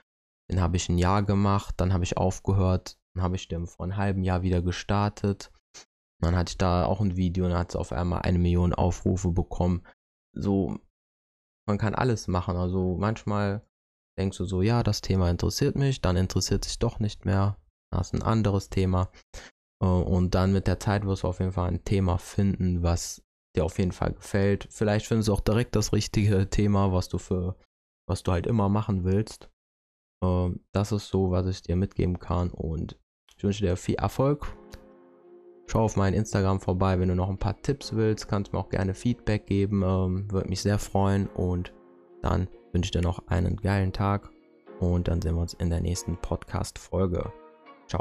den 0.50 0.60
habe 0.60 0.76
ich 0.76 0.89
ein 0.89 0.98
Jahr 0.98 1.22
gemacht, 1.22 1.76
dann 1.78 1.93
habe 1.93 2.04
ich 2.04 2.17
aufgehört, 2.17 2.98
dann 3.13 3.24
habe 3.24 3.36
ich 3.36 3.48
den 3.48 3.67
vor 3.67 3.86
einem 3.86 3.98
halben 3.98 4.24
Jahr 4.24 4.41
wieder 4.41 4.63
gestartet. 4.63 5.52
Dann 6.19 6.36
hatte 6.36 6.50
ich 6.50 6.58
da 6.58 6.86
auch 6.86 7.00
ein 7.00 7.15
Video 7.15 7.45
und 7.45 7.54
hat 7.54 7.69
es 7.69 7.76
auf 7.76 7.91
einmal 7.91 8.24
eine 8.24 8.39
Million 8.39 8.74
Aufrufe 8.74 9.32
bekommen 9.32 9.84
so, 10.41 10.80
man 11.67 11.78
kann 11.78 11.95
alles 11.95 12.28
machen. 12.28 12.56
Also 12.56 12.97
manchmal 12.97 13.62
denkst 14.17 14.38
du 14.38 14.45
so, 14.45 14.62
ja, 14.62 14.84
das 14.84 15.02
Thema 15.02 15.30
interessiert 15.30 15.75
mich, 15.75 16.02
dann 16.02 16.17
interessiert 16.17 16.65
sich 16.65 16.80
doch 16.80 16.99
nicht 16.99 17.25
mehr. 17.25 17.58
Das 17.91 18.08
ist 18.08 18.13
ein 18.13 18.23
anderes 18.23 18.69
Thema. 18.69 19.12
Äh, 19.82 19.86
und 19.86 20.36
dann 20.36 20.52
mit 20.52 20.67
der 20.67 20.80
Zeit 20.80 21.06
wirst 21.06 21.23
du 21.23 21.28
auf 21.28 21.39
jeden 21.39 21.54
Fall 21.54 21.69
ein 21.69 21.84
Thema 21.84 22.17
finden, 22.17 22.84
was 22.84 23.23
dir 23.56 23.65
auf 23.65 23.80
jeden 23.80 23.91
Fall 23.91 24.13
gefällt. 24.13 24.67
Vielleicht 24.69 25.08
findest 25.08 25.30
du 25.30 25.34
auch 25.34 25.39
direkt 25.39 25.75
das 25.75 25.93
richtige 25.93 26.49
Thema, 26.49 26.91
was 26.91 27.10
du 27.10 27.17
für, 27.17 27.56
was 28.08 28.23
du 28.23 28.32
halt 28.32 28.45
immer 28.45 28.69
machen 28.69 29.04
willst. 29.04 29.49
Ähm, 30.23 30.63
das 30.73 30.91
ist 30.91 31.08
so, 31.08 31.32
was 31.32 31.47
ich 31.47 31.62
dir 31.62 31.75
mitgeben 31.75 32.19
kann. 32.19 32.52
Und 32.52 32.99
ich 33.36 33.43
wünsche 33.43 33.63
dir 33.63 33.78
viel 33.78 33.95
Erfolg 33.95 34.54
Schau 35.71 35.84
auf 35.84 35.97
mein 35.97 36.15
Instagram 36.15 36.60
vorbei, 36.60 36.99
wenn 36.99 37.10
du 37.10 37.15
noch 37.15 37.29
ein 37.29 37.38
paar 37.38 37.62
Tipps 37.62 37.93
willst, 37.93 38.27
kannst 38.27 38.51
du 38.51 38.55
mir 38.58 38.63
auch 38.63 38.69
gerne 38.69 38.95
Feedback 38.95 39.45
geben, 39.45 39.84
ähm, 39.86 40.25
würde 40.32 40.49
mich 40.49 40.62
sehr 40.62 40.79
freuen 40.79 41.27
und 41.27 41.73
dann 42.23 42.47
wünsche 42.73 42.88
ich 42.88 42.91
dir 42.91 43.03
noch 43.03 43.27
einen 43.27 43.55
geilen 43.55 43.93
Tag 43.93 44.32
und 44.79 45.08
dann 45.08 45.21
sehen 45.21 45.36
wir 45.36 45.41
uns 45.41 45.53
in 45.53 45.69
der 45.69 45.79
nächsten 45.79 46.17
Podcast-Folge. 46.17 47.32